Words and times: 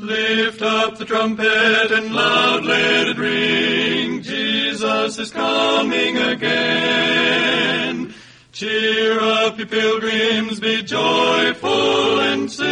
Lift 0.00 0.62
up 0.62 0.96
the 0.96 1.04
trumpet 1.04 1.90
and 1.90 2.14
loud 2.14 2.64
let 2.64 3.08
it 3.08 3.18
ring. 3.18 4.22
Jesus 4.22 5.18
is 5.18 5.32
coming 5.32 6.16
again. 6.16 8.14
Cheer 8.52 9.18
up, 9.18 9.58
ye 9.58 9.64
pilgrims, 9.64 10.60
be 10.60 10.84
joyful 10.84 12.20
and 12.20 12.48
sing. 12.48 12.68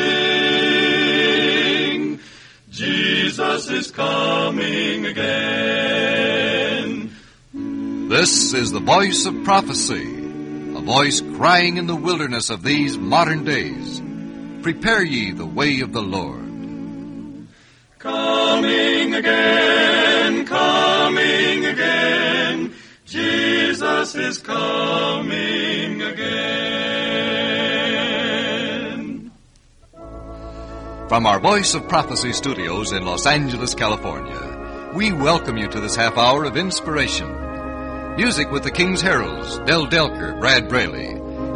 Jesus 2.70 3.70
is 3.70 3.90
coming 3.90 5.06
again. 5.06 7.10
This 7.52 8.54
is 8.54 8.70
the 8.70 8.78
voice 8.78 9.26
of 9.26 9.42
prophecy, 9.42 10.14
a 10.76 10.80
voice 10.80 11.20
crying 11.36 11.76
in 11.76 11.88
the 11.88 11.96
wilderness 11.96 12.50
of 12.50 12.62
these 12.62 12.96
modern 12.96 13.44
days. 13.44 14.00
Prepare 14.62 15.02
ye 15.02 15.32
the 15.32 15.44
way 15.44 15.80
of 15.80 15.92
the 15.92 16.02
Lord. 16.02 16.45
Coming 18.56 19.12
again, 19.12 20.46
coming 20.46 21.66
again, 21.66 22.72
Jesus 23.04 24.14
is 24.14 24.38
coming 24.38 26.00
again. 26.00 26.40
From 31.06 31.26
our 31.26 31.38
Voice 31.38 31.74
of 31.74 31.86
Prophecy 31.86 32.32
studios 32.32 32.92
in 32.92 33.04
Los 33.04 33.26
Angeles, 33.26 33.74
California, 33.74 34.90
we 34.94 35.12
welcome 35.12 35.58
you 35.58 35.68
to 35.68 35.78
this 35.78 35.94
half 35.94 36.16
hour 36.16 36.44
of 36.44 36.56
inspiration. 36.56 37.28
Music 38.16 38.50
with 38.50 38.62
the 38.62 38.70
King's 38.70 39.02
Heralds, 39.02 39.58
Del 39.66 39.86
Delker, 39.86 40.40
Brad 40.40 40.66
Braley, 40.70 41.08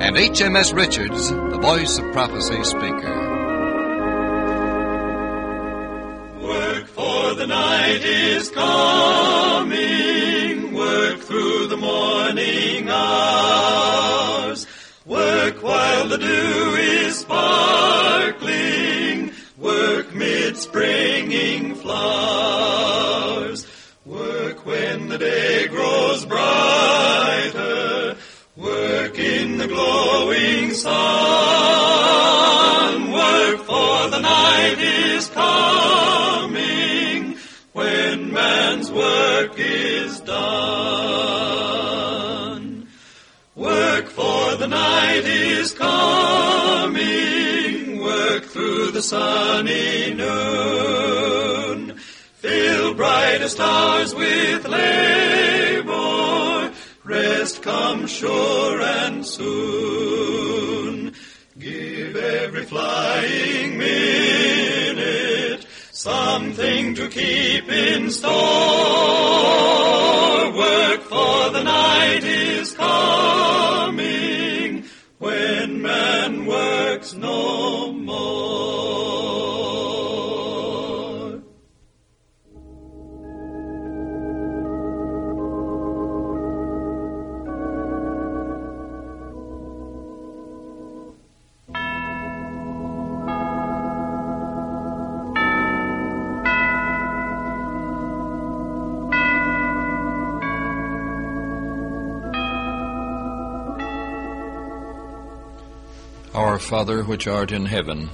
and 0.05 0.17
HMS 0.17 0.75
Richards, 0.75 1.31
the 1.31 1.59
Voice 1.63 1.97
of 1.97 2.13
Prophecy 2.13 2.63
speaker. 2.63 3.40
Night 7.91 8.05
is 8.05 8.51
coming. 8.51 9.73
Work 10.73 11.21
through 11.21 11.67
the 11.67 11.77
morning 11.77 12.89
hours. 12.89 14.67
Work 15.05 15.61
while 15.63 16.09
the 16.09 16.19
dew 16.19 16.77
is 16.77 17.19
sparkling. 17.19 19.33
Work 19.59 20.15
mid 20.15 20.57
springing 20.57 21.75
flowers. 21.75 23.67
Work 24.07 24.65
when 24.65 25.09
the 25.09 25.19
day 25.19 25.67
grows 25.67 26.25
brighter. 26.25 28.17
Work 28.57 29.19
in 29.19 29.59
the 29.59 29.67
glowing 29.67 30.71
sun. 30.75 31.01
Work 33.11 33.59
for 33.71 34.11
the 34.11 34.21
night 34.21 34.79
is 34.79 35.29
coming 35.31 36.70
man's 38.41 38.91
work 38.91 39.55
is 39.59 40.21
done. 40.21 40.39
Work 43.55 44.07
for 44.19 44.57
the 44.57 44.67
night 44.67 45.25
is 45.25 45.73
coming. 45.73 47.01
Work 48.01 48.45
through 48.45 48.93
the 48.93 49.03
sunny 49.03 50.15
noon. 50.23 51.99
Fill 52.43 52.95
brighter 52.95 53.51
stars 53.57 54.15
with 54.15 54.67
labor. 54.67 56.73
Rest 57.05 57.63
comes 57.63 58.11
sure 58.11 58.81
and 58.81 59.27
soon. 59.27 61.13
Give 61.59 62.17
every 62.17 62.65
flying 62.65 63.77
minute 63.77 64.60
something 66.01 66.95
to 66.95 67.09
keep 67.09 67.69
in 67.69 68.11
store. 68.11 68.33
Work 70.57 71.03
for 71.03 71.51
the 71.51 71.63
night 71.63 72.25
is 72.25 72.73
coming 72.73 73.60
Our 106.33 106.61
Father 106.61 107.03
which 107.03 107.27
art 107.27 107.51
in 107.51 107.67
heaven, 107.67 108.09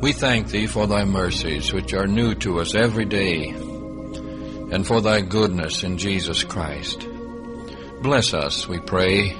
we 0.00 0.12
thank 0.12 0.48
thee 0.48 0.66
for 0.66 0.88
thy 0.88 1.04
mercies 1.04 1.72
which 1.72 1.94
are 1.94 2.08
new 2.08 2.34
to 2.36 2.58
us 2.58 2.74
every 2.74 3.04
day, 3.04 3.50
and 3.50 4.84
for 4.84 5.00
thy 5.00 5.20
goodness 5.20 5.84
in 5.84 5.98
Jesus 5.98 6.42
Christ. 6.42 7.06
Bless 8.02 8.34
us, 8.34 8.66
we 8.66 8.80
pray, 8.80 9.36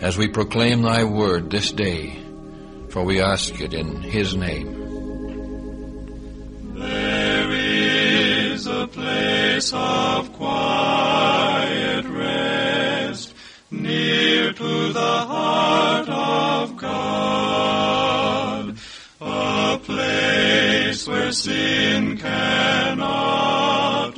as 0.00 0.18
we 0.18 0.26
proclaim 0.26 0.82
thy 0.82 1.04
word 1.04 1.48
this 1.48 1.70
day, 1.70 2.20
for 2.88 3.04
we 3.04 3.20
ask 3.20 3.60
it 3.60 3.72
in 3.72 4.00
his 4.02 4.34
name. 4.34 4.72
There 6.74 7.50
is 7.52 8.66
a 8.66 8.88
place 8.88 9.72
of 9.72 10.32
quiet 10.32 10.93
where 21.24 21.32
sin 21.32 22.18
cannot 22.18 22.98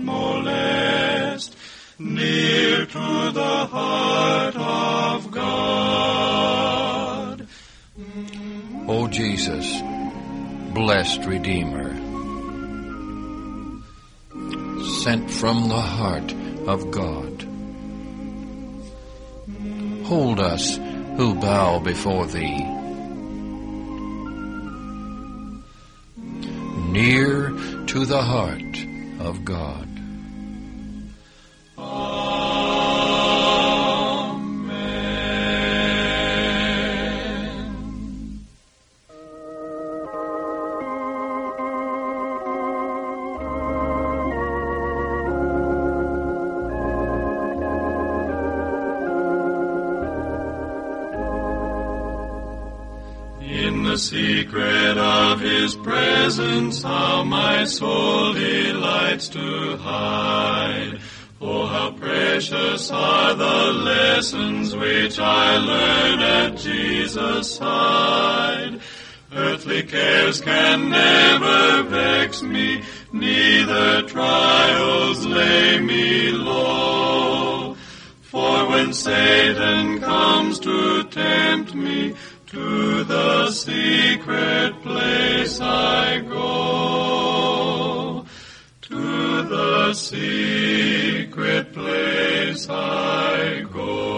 molest, 0.01 1.57
near 2.01 2.85
to 2.85 3.31
the 3.31 3.67
heart 3.71 4.57
of 4.57 5.31
God. 5.31 5.47
O 8.89 9.07
Jesus, 9.07 9.81
blessed 10.75 11.25
Redeemer, 11.25 11.95
sent 15.05 15.31
from 15.31 15.69
the 15.69 15.81
heart 15.81 16.35
of 16.67 16.91
God. 16.91 17.47
Hold 20.07 20.41
us 20.41 20.77
who 21.17 21.37
bow 21.37 21.79
before 21.79 22.27
thee. 22.27 22.76
Near 26.97 27.51
to 27.89 28.07
the 28.07 28.23
heart 28.23 28.87
of 29.21 29.45
God. 29.45 29.86
Presence, 56.37 56.83
how 56.83 57.25
my 57.25 57.65
soul 57.65 58.35
delights 58.35 59.29
to 59.31 59.77
hide. 59.79 61.01
Oh, 61.41 61.67
how 61.67 61.93
precious 61.93 62.91
are 62.91 63.35
the 63.35 63.73
lessons 63.73 64.77
which 64.77 65.19
I 65.19 65.57
learn 65.57 66.21
at 66.21 66.59
Jesus' 66.59 67.57
side. 67.57 68.81
Earthly 69.33 69.83
cares 69.85 70.43
can 70.43 70.91
never 70.91 71.85
vex 71.85 72.43
me, 72.43 72.83
neither 73.13 74.03
trials 74.03 75.25
lay 75.25 75.81
me 75.81 76.33
low. 76.33 77.77
For 78.21 78.69
when 78.69 78.93
Satan 78.93 80.01
comes 80.01 80.59
to 80.61 81.05
tempt 81.05 81.75
me, 81.75 82.15
to 82.57 83.05
the 83.05 83.51
secret 83.51 84.83
place 84.83 85.61
I 85.61 86.21
go. 86.21 88.25
To 88.81 89.43
the 89.43 89.93
secret 89.93 91.75
place 91.75 92.67
I 92.71 93.67
go. 93.71 94.15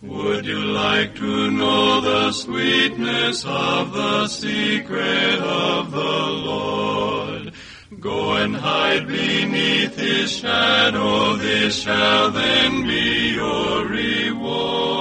Would 0.00 0.46
you 0.46 0.58
like 0.58 1.14
to 1.16 1.50
know 1.50 2.00
the 2.00 2.32
sweetness 2.32 3.44
of 3.44 3.92
the 3.92 4.28
secret 4.28 5.40
of 5.40 5.90
the 5.90 6.26
Lord. 6.50 7.52
Go 8.00 8.36
and 8.36 8.56
hide 8.56 9.06
beneath 9.06 9.98
his 9.98 10.38
shadow, 10.38 11.36
this 11.36 11.82
shall 11.82 12.30
then 12.30 12.86
be 12.86 13.34
your 13.34 13.86
reward. 13.86 14.95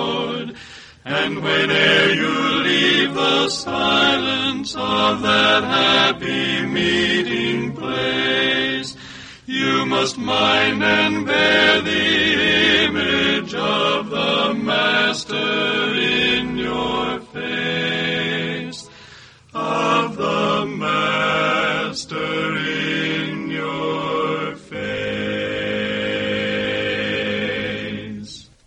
And 1.08 1.44
whene'er 1.44 2.10
you 2.14 2.64
leave 2.64 3.14
the 3.14 3.48
silence 3.50 4.76
of 4.76 5.22
that 5.22 5.64
happy 5.64 6.66
meeting 6.66 7.74
place, 7.74 8.98
you 9.46 9.86
must 9.86 10.18
mind 10.18 10.84
and 10.84 11.24
bear 11.24 11.82
the 11.82 12.86
image 12.86 13.54
of 13.54 14.10
the 14.10 14.56
Master 14.56 15.85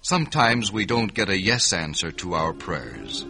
Sometimes 0.09 0.73
we 0.73 0.87
don't 0.87 1.13
get 1.13 1.29
a 1.29 1.39
yes 1.39 1.71
answer 1.71 2.11
to 2.13 2.33
our 2.33 2.55
prayers. 2.55 3.27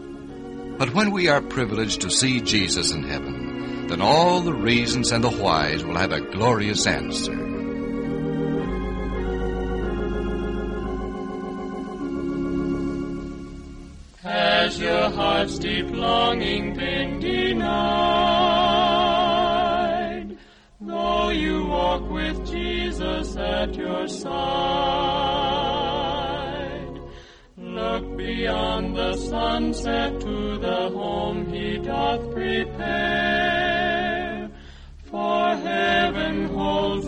But 0.78 0.94
when 0.94 1.10
we 1.10 1.26
are 1.26 1.40
privileged 1.40 2.02
to 2.02 2.08
see 2.08 2.40
Jesus 2.40 2.92
in 2.92 3.02
heaven, 3.02 3.88
then 3.88 4.00
all 4.00 4.42
the 4.42 4.54
reasons 4.54 5.10
and 5.10 5.24
the 5.24 5.28
whys 5.28 5.82
will 5.82 5.96
have 5.96 6.12
a 6.12 6.20
glorious 6.20 6.86
answer. 6.86 7.34
Has 14.22 14.78
your 14.78 15.10
heart's 15.10 15.58
deep 15.58 15.90
longing 15.90 16.74
been 16.74 17.18
denied? 17.18 17.58
Though 20.80 21.30
you 21.30 21.66
walk 21.66 22.08
with 22.08 22.46
Jesus 22.46 23.34
at 23.34 23.74
your 23.74 24.06
side, 24.06 25.87
beyond 28.18 28.96
the 28.96 29.14
sunset 29.14 30.20
to 30.20 30.58
the 30.58 30.90
home 30.90 31.46
he 31.52 31.78
doth 31.78 32.32
prepare. 32.34 33.70
For 35.04 35.54
heaven 35.54 36.48
holds 36.48 37.06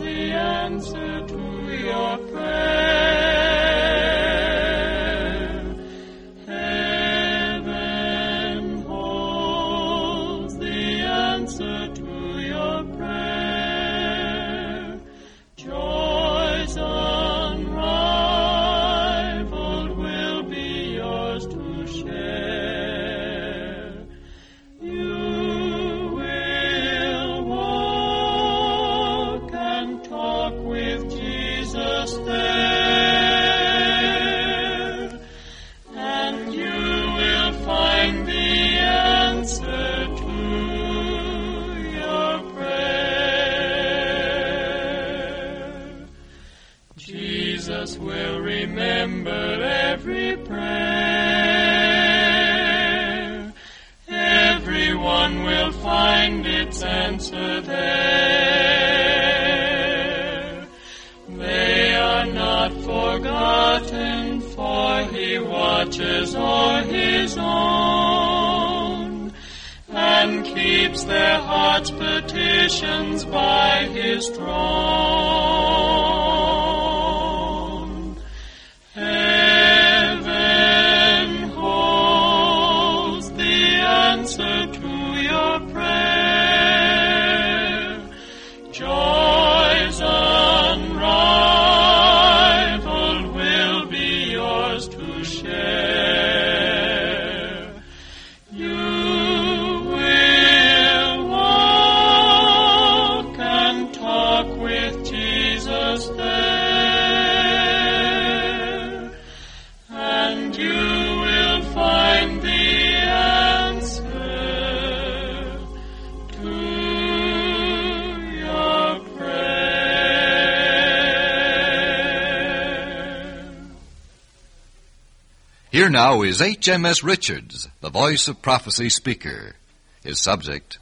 Here 125.90 125.98
now 125.98 126.22
is 126.22 126.40
H.M.S. 126.40 127.02
Richards, 127.02 127.66
the 127.80 127.90
voice 127.90 128.28
of 128.28 128.40
prophecy 128.40 128.90
speaker. 128.90 129.56
His 130.04 130.20
subject, 130.20 130.78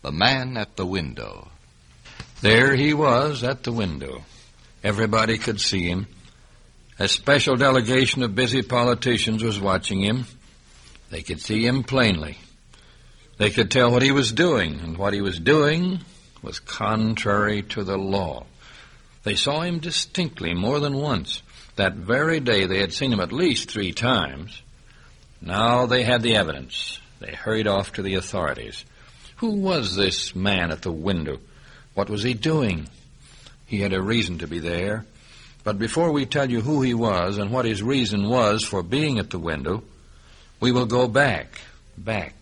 The 0.00 0.12
Man 0.12 0.56
at 0.56 0.76
the 0.76 0.86
Window. 0.86 1.48
There 2.40 2.74
he 2.74 2.94
was 2.94 3.44
at 3.44 3.64
the 3.64 3.72
window. 3.72 4.24
Everybody 4.82 5.36
could 5.36 5.60
see 5.60 5.86
him. 5.86 6.06
A 6.98 7.06
special 7.06 7.56
delegation 7.56 8.22
of 8.22 8.34
busy 8.34 8.62
politicians 8.62 9.44
was 9.44 9.60
watching 9.60 10.00
him. 10.00 10.24
They 11.10 11.20
could 11.20 11.42
see 11.42 11.66
him 11.66 11.84
plainly. 11.84 12.38
They 13.36 13.50
could 13.50 13.70
tell 13.70 13.90
what 13.90 14.00
he 14.00 14.10
was 14.10 14.32
doing, 14.32 14.80
and 14.80 14.96
what 14.96 15.12
he 15.12 15.20
was 15.20 15.38
doing 15.38 16.00
was 16.40 16.60
contrary 16.60 17.60
to 17.74 17.84
the 17.84 17.98
law. 17.98 18.46
They 19.22 19.34
saw 19.34 19.60
him 19.60 19.80
distinctly 19.80 20.54
more 20.54 20.80
than 20.80 20.96
once. 20.96 21.42
That 21.80 21.94
very 21.94 22.40
day 22.40 22.66
they 22.66 22.80
had 22.80 22.92
seen 22.92 23.10
him 23.10 23.20
at 23.20 23.32
least 23.32 23.70
three 23.70 23.92
times. 23.92 24.60
Now 25.40 25.86
they 25.86 26.02
had 26.02 26.20
the 26.20 26.36
evidence. 26.36 27.00
They 27.20 27.32
hurried 27.32 27.66
off 27.66 27.94
to 27.94 28.02
the 28.02 28.16
authorities. 28.16 28.84
Who 29.36 29.52
was 29.52 29.96
this 29.96 30.36
man 30.36 30.72
at 30.72 30.82
the 30.82 30.92
window? 30.92 31.38
What 31.94 32.10
was 32.10 32.22
he 32.22 32.34
doing? 32.34 32.86
He 33.64 33.80
had 33.80 33.94
a 33.94 34.02
reason 34.02 34.36
to 34.40 34.46
be 34.46 34.58
there. 34.58 35.06
But 35.64 35.78
before 35.78 36.12
we 36.12 36.26
tell 36.26 36.50
you 36.50 36.60
who 36.60 36.82
he 36.82 36.92
was 36.92 37.38
and 37.38 37.50
what 37.50 37.64
his 37.64 37.82
reason 37.82 38.28
was 38.28 38.62
for 38.62 38.82
being 38.82 39.18
at 39.18 39.30
the 39.30 39.38
window, 39.38 39.82
we 40.60 40.72
will 40.72 40.84
go 40.84 41.08
back, 41.08 41.62
back, 41.96 42.34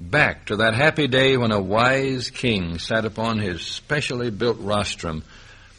back 0.00 0.46
to 0.46 0.56
that 0.56 0.72
happy 0.72 1.06
day 1.06 1.36
when 1.36 1.52
a 1.52 1.60
wise 1.60 2.30
king 2.30 2.78
sat 2.78 3.04
upon 3.04 3.40
his 3.40 3.60
specially 3.60 4.30
built 4.30 4.56
rostrum 4.58 5.22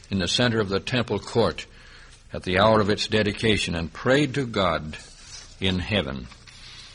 in 0.08 0.20
the 0.20 0.28
center 0.28 0.60
of 0.60 0.68
the 0.68 0.78
temple 0.78 1.18
court 1.18 1.66
at 2.32 2.42
the 2.42 2.58
hour 2.58 2.80
of 2.80 2.90
its 2.90 3.06
dedication 3.06 3.74
and 3.74 3.92
prayed 3.92 4.34
to 4.34 4.46
God 4.46 4.96
in 5.60 5.78
heaven. 5.78 6.26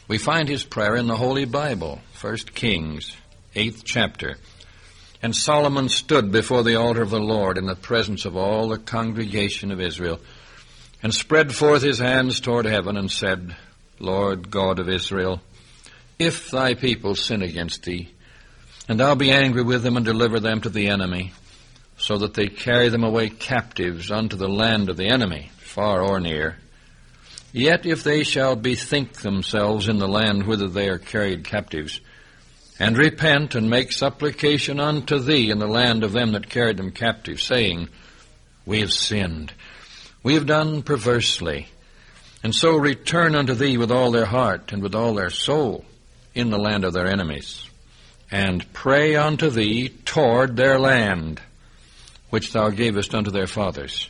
We 0.08 0.18
find 0.18 0.48
his 0.48 0.64
prayer 0.64 0.96
in 0.96 1.08
the 1.08 1.18
Holy 1.18 1.46
Bible, 1.46 2.02
1 2.22 2.38
Kings, 2.54 3.16
8th 3.56 3.82
chapter. 3.84 4.38
And 5.22 5.36
Solomon 5.36 5.90
stood 5.90 6.32
before 6.32 6.64
the 6.64 6.76
altar 6.76 7.02
of 7.02 7.10
the 7.10 7.20
Lord 7.20 7.58
in 7.58 7.66
the 7.66 7.76
presence 7.76 8.26
of 8.26 8.38
all 8.38 8.70
the 8.70 8.78
congregation 8.78 9.72
of 9.72 9.82
Israel, 9.82 10.20
and 11.04 11.14
spread 11.14 11.54
forth 11.54 11.82
his 11.82 12.00
hands 12.00 12.40
toward 12.40 12.66
heaven, 12.66 12.98
and 12.98 13.12
said, 13.12 13.56
Lord 14.00 14.50
God 14.50 14.80
of 14.80 14.90
Israel, 14.90 15.42
if 16.20 16.50
thy 16.50 16.74
people 16.74 17.16
sin 17.16 17.42
against 17.42 17.84
thee, 17.84 18.10
and 18.88 19.00
thou 19.00 19.16
be 19.16 19.32
angry 19.32 19.64
with 19.64 19.84
them 19.84 19.98
and 19.98 20.06
deliver 20.06 20.40
them 20.40 20.62
to 20.62 20.70
the 20.70 20.88
enemy, 20.88 21.34
so 22.08 22.18
that 22.18 22.36
they 22.36 22.48
carry 22.48 22.88
them 22.88 23.04
away 23.04 23.28
captives 23.28 24.12
unto 24.12 24.38
the 24.38 24.48
land 24.48 24.88
of 24.88 24.96
the 24.96 25.10
enemy, 25.10 25.52
far 25.58 26.02
or 26.02 26.22
near, 26.22 26.58
Yet 27.52 27.86
if 27.86 28.02
they 28.02 28.24
shall 28.24 28.56
bethink 28.56 29.22
themselves 29.22 29.90
in 29.90 29.98
the 29.98 30.08
land 30.08 30.48
whither 30.48 30.70
they 30.70 30.88
are 30.88 31.00
carried 31.00 31.44
captives, 31.44 32.00
and 32.80 32.98
repent 32.98 33.56
and 33.56 33.70
make 33.70 33.92
supplication 33.92 34.80
unto 34.80 35.20
thee 35.20 35.50
in 35.50 35.60
the 35.60 35.68
land 35.68 36.06
of 36.06 36.14
them 36.14 36.32
that 36.32 36.50
carried 36.50 36.78
them 36.78 36.92
captive, 36.92 37.42
saying, 37.42 37.90
We 38.66 38.80
have 38.80 38.94
sinned, 38.94 39.52
we 40.24 40.36
have 40.36 40.46
done 40.46 40.84
perversely, 40.84 41.68
and 42.42 42.56
so 42.56 42.78
return 42.78 43.36
unto 43.36 43.54
thee 43.54 43.78
with 43.78 43.92
all 43.92 44.12
their 44.12 44.26
heart 44.26 44.72
and 44.72 44.82
with 44.82 44.96
all 44.96 45.14
their 45.14 45.30
soul 45.30 45.84
in 46.34 46.52
the 46.52 46.60
land 46.60 46.86
of 46.86 46.94
their 46.94 47.08
enemies, 47.08 47.70
and 48.32 48.72
pray 48.72 49.18
unto 49.18 49.50
thee 49.50 49.90
toward 50.06 50.56
their 50.56 50.80
land, 50.80 51.42
which 52.30 52.52
thou 52.54 52.70
gavest 52.70 53.16
unto 53.16 53.32
their 53.32 53.48
fathers, 53.48 54.10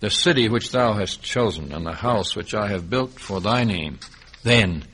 the 0.00 0.10
city 0.10 0.48
which 0.48 0.70
thou 0.70 0.94
hast 0.94 1.22
chosen, 1.22 1.72
and 1.72 1.84
the 1.86 1.92
house 1.94 2.36
which 2.36 2.54
I 2.54 2.68
have 2.68 2.90
built 2.90 3.18
for 3.18 3.40
thy 3.40 3.64
name. 3.64 3.98
Then 4.42 4.84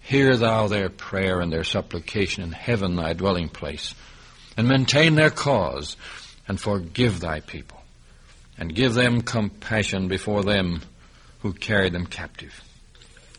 hear 0.00 0.36
thou 0.36 0.68
their 0.68 0.88
prayer 0.88 1.40
and 1.40 1.52
their 1.52 1.64
supplication 1.64 2.42
in 2.42 2.52
heaven 2.52 2.96
thy 2.96 3.12
dwelling 3.12 3.48
place, 3.48 3.94
and 4.56 4.68
maintain 4.68 5.14
their 5.14 5.30
cause, 5.30 5.96
and 6.48 6.60
forgive 6.60 7.20
thy 7.20 7.40
people, 7.40 7.82
and 8.56 8.74
give 8.74 8.94
them 8.94 9.20
compassion 9.20 10.08
before 10.08 10.42
them 10.42 10.80
who 11.40 11.52
carried 11.52 11.92
them 11.92 12.06
captive. 12.06 12.62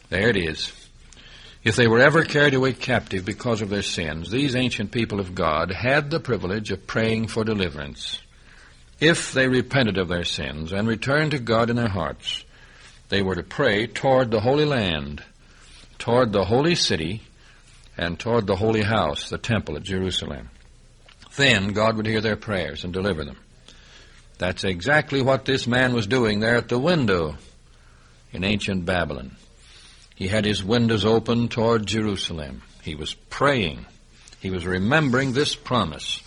There 0.09 0.29
it 0.29 0.37
is. 0.37 0.71
If 1.63 1.75
they 1.75 1.87
were 1.87 1.99
ever 1.99 2.23
carried 2.23 2.53
away 2.53 2.73
captive 2.73 3.25
because 3.25 3.61
of 3.61 3.69
their 3.69 3.81
sins, 3.81 4.29
these 4.29 4.55
ancient 4.55 4.91
people 4.91 5.19
of 5.19 5.35
God 5.35 5.71
had 5.71 6.09
the 6.09 6.19
privilege 6.19 6.71
of 6.71 6.87
praying 6.87 7.27
for 7.27 7.43
deliverance. 7.43 8.21
If 8.99 9.31
they 9.31 9.47
repented 9.47 9.97
of 9.97 10.07
their 10.07 10.23
sins 10.23 10.73
and 10.73 10.87
returned 10.87 11.31
to 11.31 11.39
God 11.39 11.69
in 11.69 11.75
their 11.75 11.89
hearts, 11.89 12.43
they 13.09 13.21
were 13.21 13.35
to 13.35 13.43
pray 13.43 13.87
toward 13.87 14.31
the 14.31 14.39
Holy 14.39 14.65
Land, 14.65 15.23
toward 15.99 16.31
the 16.31 16.45
holy 16.45 16.75
city, 16.75 17.21
and 17.97 18.19
toward 18.19 18.47
the 18.47 18.55
holy 18.55 18.83
house, 18.83 19.29
the 19.29 19.37
temple 19.37 19.75
at 19.75 19.83
Jerusalem. 19.83 20.49
Then 21.35 21.69
God 21.69 21.95
would 21.97 22.07
hear 22.07 22.21
their 22.21 22.35
prayers 22.35 22.83
and 22.83 22.91
deliver 22.91 23.23
them. 23.23 23.37
That's 24.39 24.63
exactly 24.63 25.21
what 25.21 25.45
this 25.45 25.67
man 25.67 25.93
was 25.93 26.07
doing 26.07 26.39
there 26.39 26.55
at 26.55 26.69
the 26.69 26.79
window 26.79 27.35
in 28.31 28.43
ancient 28.43 28.85
Babylon. 28.85 29.35
He 30.15 30.27
had 30.27 30.45
his 30.45 30.63
windows 30.63 31.05
open 31.05 31.47
toward 31.47 31.85
Jerusalem. 31.85 32.63
He 32.81 32.95
was 32.95 33.13
praying. 33.13 33.85
He 34.39 34.49
was 34.49 34.65
remembering 34.65 35.33
this 35.33 35.55
promise. 35.55 36.21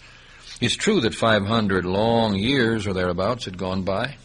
It's 0.60 0.76
true 0.76 1.00
that 1.00 1.14
500 1.14 1.86
long 1.86 2.34
years 2.34 2.86
or 2.86 2.92
thereabouts 2.92 3.46
had 3.46 3.56
gone 3.56 3.82
by, 3.82 4.16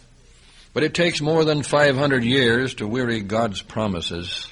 but 0.73 0.83
it 0.83 0.93
takes 0.93 1.21
more 1.21 1.45
than 1.45 1.63
500 1.63 2.25
years 2.25 2.75
to 2.75 2.87
weary 2.87 3.21
God's 3.21 3.61
promises. 3.61 4.49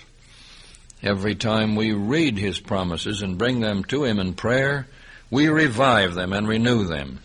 Every 1.02 1.36
time 1.36 1.76
we 1.76 1.92
read 1.92 2.38
His 2.38 2.58
promises 2.58 3.22
and 3.22 3.38
bring 3.38 3.60
them 3.60 3.84
to 3.86 4.06
Him 4.06 4.20
in 4.20 4.34
prayer, 4.34 4.88
we 5.30 5.50
revive 5.50 6.14
them 6.14 6.32
and 6.32 6.48
renew 6.48 6.86
them. 6.86 7.20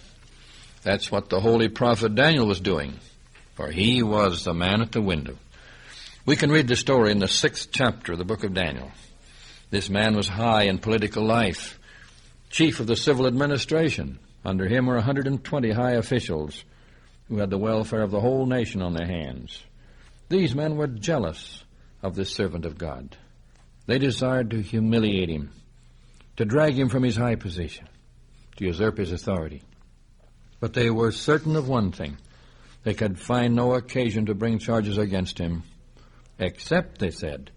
That's 0.82 1.08
what 1.08 1.28
the 1.28 1.38
holy 1.38 1.68
prophet 1.68 2.16
Daniel 2.16 2.46
was 2.46 2.58
doing, 2.58 2.94
for 3.54 3.70
he 3.70 4.02
was 4.02 4.42
the 4.42 4.54
man 4.54 4.80
at 4.80 4.90
the 4.90 5.00
window. 5.00 5.36
We 6.26 6.34
can 6.34 6.50
read 6.50 6.66
the 6.66 6.74
story 6.74 7.12
in 7.12 7.20
the 7.20 7.28
sixth 7.28 7.68
chapter 7.70 8.12
of 8.12 8.18
the 8.18 8.24
book 8.24 8.42
of 8.42 8.54
Daniel. 8.54 8.90
This 9.70 9.88
man 9.88 10.16
was 10.16 10.26
high 10.26 10.64
in 10.64 10.78
political 10.78 11.24
life, 11.24 11.78
chief 12.50 12.80
of 12.80 12.88
the 12.88 12.96
civil 12.96 13.26
administration. 13.28 14.18
Under 14.48 14.66
him 14.66 14.86
were 14.86 14.94
120 14.94 15.72
high 15.72 15.92
officials 15.92 16.64
who 17.28 17.36
had 17.36 17.50
the 17.50 17.58
welfare 17.58 18.00
of 18.00 18.10
the 18.10 18.20
whole 18.20 18.46
nation 18.46 18.80
on 18.80 18.94
their 18.94 19.06
hands. 19.06 19.62
These 20.30 20.54
men 20.54 20.76
were 20.76 20.86
jealous 20.86 21.62
of 22.02 22.14
this 22.14 22.32
servant 22.32 22.64
of 22.64 22.78
God. 22.78 23.14
They 23.84 23.98
desired 23.98 24.52
to 24.52 24.62
humiliate 24.62 25.28
him, 25.28 25.50
to 26.38 26.46
drag 26.46 26.78
him 26.78 26.88
from 26.88 27.02
his 27.02 27.14
high 27.14 27.34
position, 27.34 27.90
to 28.56 28.64
usurp 28.64 28.96
his 28.96 29.12
authority. 29.12 29.60
But 30.60 30.72
they 30.72 30.88
were 30.88 31.12
certain 31.12 31.54
of 31.54 31.68
one 31.68 31.92
thing. 31.92 32.16
They 32.84 32.94
could 32.94 33.20
find 33.20 33.54
no 33.54 33.74
occasion 33.74 34.24
to 34.26 34.34
bring 34.34 34.60
charges 34.60 34.96
against 34.96 35.36
him 35.36 35.62
except, 36.38 37.00
they 37.00 37.10
said, 37.10 37.50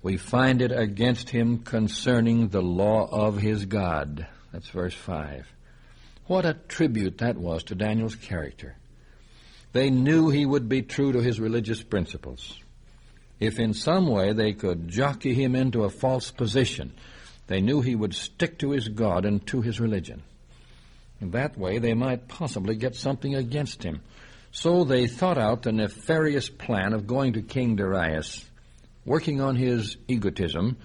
we 0.00 0.16
find 0.16 0.62
it 0.62 0.70
against 0.70 1.28
him 1.28 1.64
concerning 1.64 2.50
the 2.50 2.62
law 2.62 3.08
of 3.10 3.36
his 3.36 3.64
God. 3.64 4.28
That's 4.52 4.68
verse 4.68 4.94
5. 4.94 5.55
What 6.26 6.44
a 6.44 6.54
tribute 6.54 7.18
that 7.18 7.36
was 7.36 7.64
to 7.64 7.74
Daniel's 7.74 8.14
character. 8.14 8.76
They 9.72 9.90
knew 9.90 10.30
he 10.30 10.46
would 10.46 10.68
be 10.68 10.82
true 10.82 11.12
to 11.12 11.20
his 11.20 11.38
religious 11.38 11.82
principles. 11.82 12.58
If 13.38 13.58
in 13.58 13.74
some 13.74 14.06
way 14.06 14.32
they 14.32 14.52
could 14.52 14.88
jockey 14.88 15.34
him 15.34 15.54
into 15.54 15.84
a 15.84 15.90
false 15.90 16.30
position, 16.30 16.94
they 17.46 17.60
knew 17.60 17.80
he 17.80 17.94
would 17.94 18.14
stick 18.14 18.58
to 18.58 18.70
his 18.70 18.88
God 18.88 19.24
and 19.24 19.46
to 19.48 19.60
his 19.60 19.78
religion. 19.78 20.22
In 21.20 21.30
that 21.32 21.56
way, 21.58 21.78
they 21.78 21.94
might 21.94 22.28
possibly 22.28 22.76
get 22.76 22.94
something 22.94 23.34
against 23.34 23.82
him 23.82 24.00
so 24.56 24.84
they 24.84 25.06
thought 25.06 25.36
out 25.36 25.62
the 25.62 25.70
nefarious 25.72 26.48
plan 26.48 26.94
of 26.94 27.06
going 27.06 27.34
to 27.34 27.42
King 27.42 27.76
Darius, 27.76 28.42
working 29.04 29.42
on 29.42 29.54
his 29.54 29.98
egotism, 30.08 30.78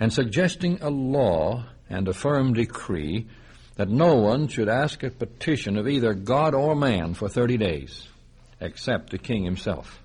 and 0.00 0.10
suggesting 0.10 0.78
a 0.80 0.88
law 0.88 1.66
and 1.90 2.08
a 2.08 2.14
firm 2.14 2.54
decree 2.54 3.26
that 3.76 3.88
no 3.88 4.16
one 4.16 4.48
should 4.48 4.68
ask 4.68 5.02
a 5.02 5.10
petition 5.10 5.76
of 5.76 5.88
either 5.88 6.14
God 6.14 6.54
or 6.54 6.74
man 6.74 7.14
for 7.14 7.28
thirty 7.28 7.56
days, 7.56 8.06
except 8.60 9.10
the 9.10 9.18
king 9.18 9.44
himself, 9.44 10.00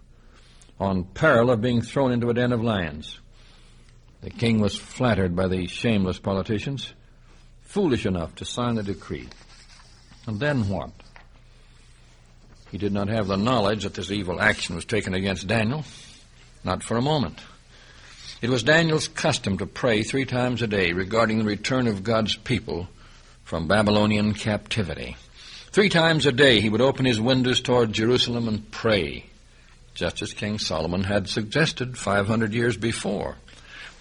on 0.80 1.04
peril 1.04 1.52
of 1.52 1.62
being 1.62 1.82
thrown 1.82 2.12
into 2.12 2.30
a 2.30 2.34
den 2.34 2.54
of 2.54 2.64
lions. 2.64 3.20
The 4.22 4.30
king 4.30 4.60
was 4.60 4.78
flattered 4.78 5.36
by 5.36 5.48
these 5.48 5.70
shameless 5.70 6.20
politicians, 6.20 6.94
foolish 7.62 8.06
enough 8.06 8.36
to 8.36 8.46
sign 8.46 8.76
the 8.76 8.84
decree. 8.84 9.28
And 10.26 10.40
then 10.40 10.70
what? 10.70 10.92
He 12.72 12.78
did 12.78 12.92
not 12.92 13.08
have 13.08 13.28
the 13.28 13.38
knowledge 13.38 13.84
that 13.84 13.94
this 13.94 14.12
evil 14.12 14.42
action 14.42 14.76
was 14.76 14.86
taken 14.86 15.14
against 15.14 15.48
Daniel. 15.48 15.86
Not 16.64 16.84
for 16.84 16.98
a 16.98 17.02
moment. 17.02 17.40
It 18.42 18.50
was 18.50 18.64
Daniel's 18.64 19.08
custom 19.08 19.58
to 19.60 19.66
pray 19.66 20.04
three 20.04 20.26
times 20.26 20.62
a 20.62 20.68
day 20.68 20.92
regarding 20.92 21.38
the 21.38 21.46
return 21.46 21.88
of 21.88 22.04
God's 22.04 22.36
people 22.36 22.88
from 23.48 23.66
Babylonian 23.66 24.34
captivity. 24.34 25.16
Three 25.72 25.88
times 25.88 26.26
a 26.26 26.34
day 26.34 26.60
he 26.60 26.68
would 26.68 26.82
open 26.82 27.06
his 27.06 27.22
windows 27.22 27.62
toward 27.62 27.94
Jerusalem 27.94 28.50
and 28.50 28.70
pray, 28.72 29.26
just 29.94 30.22
as 30.22 30.34
King 30.34 30.60
Solomon 30.60 31.06
had 31.06 31.30
suggested 31.30 31.98
500 31.98 32.54
years 32.54 32.76
before. 32.76 33.38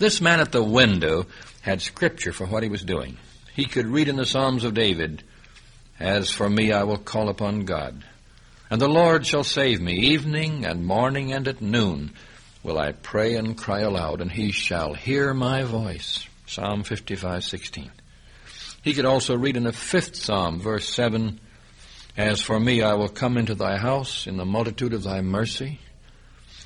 This 0.01 0.21
man 0.21 0.41
at 0.41 0.51
the 0.51 0.65
window 0.65 1.27
had 1.61 1.81
scripture 1.81 2.33
for 2.33 2.45
what 2.45 2.65
he 2.65 2.69
was 2.69 2.83
doing. 2.83 3.19
He 3.55 3.67
could 3.67 3.87
read 3.87 4.09
in 4.09 4.17
the 4.17 4.27
Psalms 4.27 4.65
of 4.65 4.75
David, 4.75 5.23
As 6.01 6.29
for 6.29 6.51
me, 6.51 6.73
I 6.73 6.83
will 6.83 6.99
call 6.99 7.29
upon 7.29 7.67
God. 7.67 8.03
And 8.69 8.81
the 8.81 8.89
Lord 8.89 9.25
shall 9.25 9.45
save 9.45 9.81
me. 9.81 9.93
Evening 9.93 10.67
and 10.67 10.85
morning 10.85 11.33
and 11.33 11.47
at 11.47 11.63
noon 11.63 12.15
will 12.65 12.81
I 12.81 12.91
pray 12.91 13.37
and 13.37 13.57
cry 13.57 13.83
aloud, 13.83 14.21
and 14.21 14.33
he 14.33 14.51
shall 14.51 14.95
hear 14.95 15.33
my 15.33 15.63
voice. 15.63 16.27
Psalm 16.49 16.83
55:16. 16.83 17.93
He 18.87 18.95
could 18.95 19.05
also 19.05 19.37
read 19.37 19.57
in 19.57 19.65
the 19.65 19.73
fifth 19.73 20.15
psalm, 20.15 20.61
verse 20.61 20.89
7, 20.89 21.41
As 22.17 22.41
for 22.41 22.61
me, 22.61 22.83
I 22.83 22.95
will 22.95 23.09
come 23.09 23.37
into 23.37 23.57
thy 23.57 23.79
house 23.79 24.29
in 24.29 24.37
the 24.37 24.45
multitude 24.45 24.93
of 24.93 25.03
thy 25.03 25.23
mercy, 25.23 25.81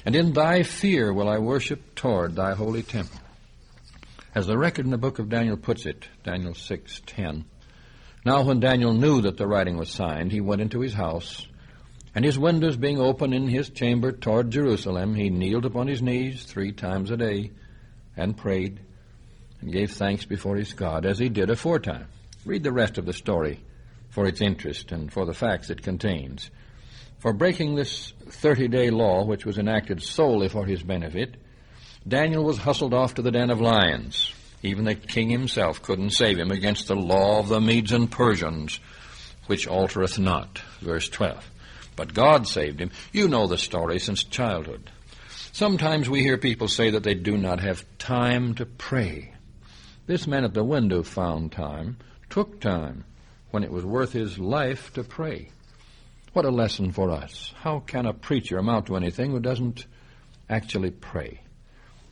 and 0.05 0.15
in 0.15 0.35
thy 0.35 0.63
fear 0.63 1.15
will 1.15 1.31
I 1.31 1.39
worship 1.39 1.95
toward 1.95 2.37
thy 2.37 2.53
holy 2.53 2.83
temple. 2.83 3.19
As 4.35 4.47
the 4.47 4.59
record 4.59 4.85
in 4.85 4.91
the 4.91 4.99
book 4.99 5.19
of 5.19 5.31
Daniel 5.31 5.57
puts 5.57 5.87
it, 5.87 6.09
Daniel 6.23 6.53
6:10, 6.53 7.45
Now 8.27 8.43
when 8.43 8.61
Daniel 8.61 8.93
knew 8.93 9.23
that 9.23 9.39
the 9.39 9.47
writing 9.47 9.79
was 9.79 9.89
signed, 9.89 10.31
he 10.31 10.43
went 10.43 10.61
into 10.61 10.81
his 10.81 10.93
house, 10.93 11.47
and 12.15 12.23
his 12.23 12.39
windows 12.39 12.77
being 12.77 13.01
open 13.01 13.33
in 13.33 13.49
his 13.49 13.71
chamber 13.71 14.13
toward 14.13 14.51
Jerusalem, 14.51 15.15
he 15.15 15.31
kneeled 15.31 15.65
upon 15.65 15.87
his 15.87 16.03
knees 16.03 16.45
three 16.45 16.73
times 16.73 17.11
a 17.11 17.17
day 17.17 17.53
and 18.15 18.37
prayed 18.37 18.79
and 19.61 19.73
gave 19.73 19.93
thanks 19.93 20.25
before 20.25 20.57
his 20.57 20.73
God, 20.73 21.07
as 21.07 21.19
he 21.19 21.29
did 21.29 21.51
aforetime. 21.51 22.07
Read 22.45 22.63
the 22.63 22.73
rest 22.73 22.99
of 22.99 23.07
the 23.07 23.13
story 23.13 23.61
for 24.09 24.27
its 24.27 24.41
interest 24.41 24.93
and 24.93 25.13
for 25.13 25.25
the 25.25 25.35
facts 25.35 25.71
it 25.71 25.83
contains. 25.83 26.51
For 27.19 27.33
breaking 27.33 27.75
this 27.75 28.13
30 28.29 28.69
day 28.69 28.91
law, 28.91 29.25
which 29.25 29.45
was 29.45 29.59
enacted 29.59 30.03
solely 30.03 30.49
for 30.49 30.65
his 30.65 30.83
benefit, 30.83 31.37
Daniel 32.09 32.45
was 32.45 32.59
hustled 32.59 32.95
off 32.95 33.15
to 33.15 33.23
the 33.23 33.31
den 33.31 33.51
of 33.51 33.61
lions. 33.61 34.33
Even 34.63 34.85
the 34.85 34.95
king 34.95 35.29
himself 35.29 35.83
couldn't 35.83 36.11
save 36.11 36.39
him 36.39 36.51
against 36.51 36.89
the 36.89 36.97
law 36.97 37.41
of 37.41 37.49
the 37.49 37.61
Medes 37.61 37.93
and 37.93 38.11
Persians, 38.11 38.81
which 39.47 39.67
altereth 39.67 40.19
not. 40.19 40.63
Verse 40.81 41.09
12 41.09 41.51
but 42.01 42.15
God 42.15 42.49
saved 42.49 42.81
him. 42.81 42.91
You 43.13 43.29
know 43.29 43.47
the 43.47 43.59
story 43.59 43.99
since 43.99 44.25
childhood. 44.25 44.91
Sometimes 45.53 46.09
we 46.09 46.23
hear 46.23 46.39
people 46.39 46.67
say 46.67 46.89
that 46.93 47.03
they 47.03 47.13
do 47.13 47.37
not 47.37 47.61
have 47.61 47.85
time 47.99 48.55
to 48.55 48.65
pray. 48.65 49.35
This 50.11 50.27
man 50.27 50.43
at 50.43 50.55
the 50.55 50.65
window 50.65 51.05
found 51.05 51.53
time, 51.53 51.97
took 52.31 52.59
time, 52.59 53.05
when 53.53 53.63
it 53.63 53.71
was 53.71 53.85
worth 53.85 54.13
his 54.13 54.41
life 54.41 54.93
to 54.95 55.05
pray. 55.05 55.51
What 56.33 56.45
a 56.45 56.51
lesson 56.51 56.91
for 56.91 57.13
us. 57.13 57.55
How 57.59 57.79
can 57.79 58.07
a 58.07 58.13
preacher 58.13 58.59
amount 58.59 58.87
to 58.87 58.97
anything 58.97 59.31
who 59.31 59.39
doesn't 59.39 59.87
actually 60.49 60.91
pray. 60.91 61.43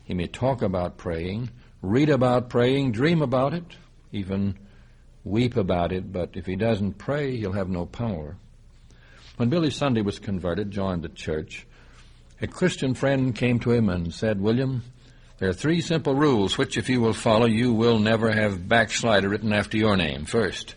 He 0.05 0.13
may 0.13 0.27
talk 0.27 0.61
about 0.61 0.95
praying, 0.95 1.49
read 1.81 2.09
about 2.09 2.49
praying, 2.49 2.93
dream 2.93 3.21
about 3.21 3.53
it, 3.53 3.75
even 4.13 4.57
weep 5.25 5.57
about 5.57 5.91
it, 5.91 6.13
but 6.13 6.29
if 6.35 6.45
he 6.45 6.55
doesn't 6.55 6.99
pray, 6.99 7.35
he'll 7.35 7.51
have 7.51 7.67
no 7.67 7.85
power. 7.85 8.37
When 9.35 9.49
Billy 9.49 9.71
Sunday 9.71 10.03
was 10.03 10.19
converted, 10.19 10.71
joined 10.71 11.01
the 11.01 11.09
church, 11.09 11.67
a 12.41 12.47
Christian 12.47 12.93
friend 12.93 13.35
came 13.35 13.59
to 13.59 13.73
him 13.73 13.89
and 13.89 14.13
said, 14.13 14.39
William, 14.39 14.83
there 15.39 15.49
are 15.49 15.53
three 15.53 15.79
simple 15.79 16.13
rules 16.13 16.57
which, 16.57 16.77
if 16.77 16.89
you 16.89 16.99
will 16.99 17.13
follow, 17.13 17.45
you 17.45 17.71
will 17.71 17.97
never 17.97 18.29
have 18.29 18.67
backslider 18.67 19.29
written 19.29 19.53
after 19.53 19.77
your 19.77 19.95
name. 19.95 20.25
First, 20.25 20.75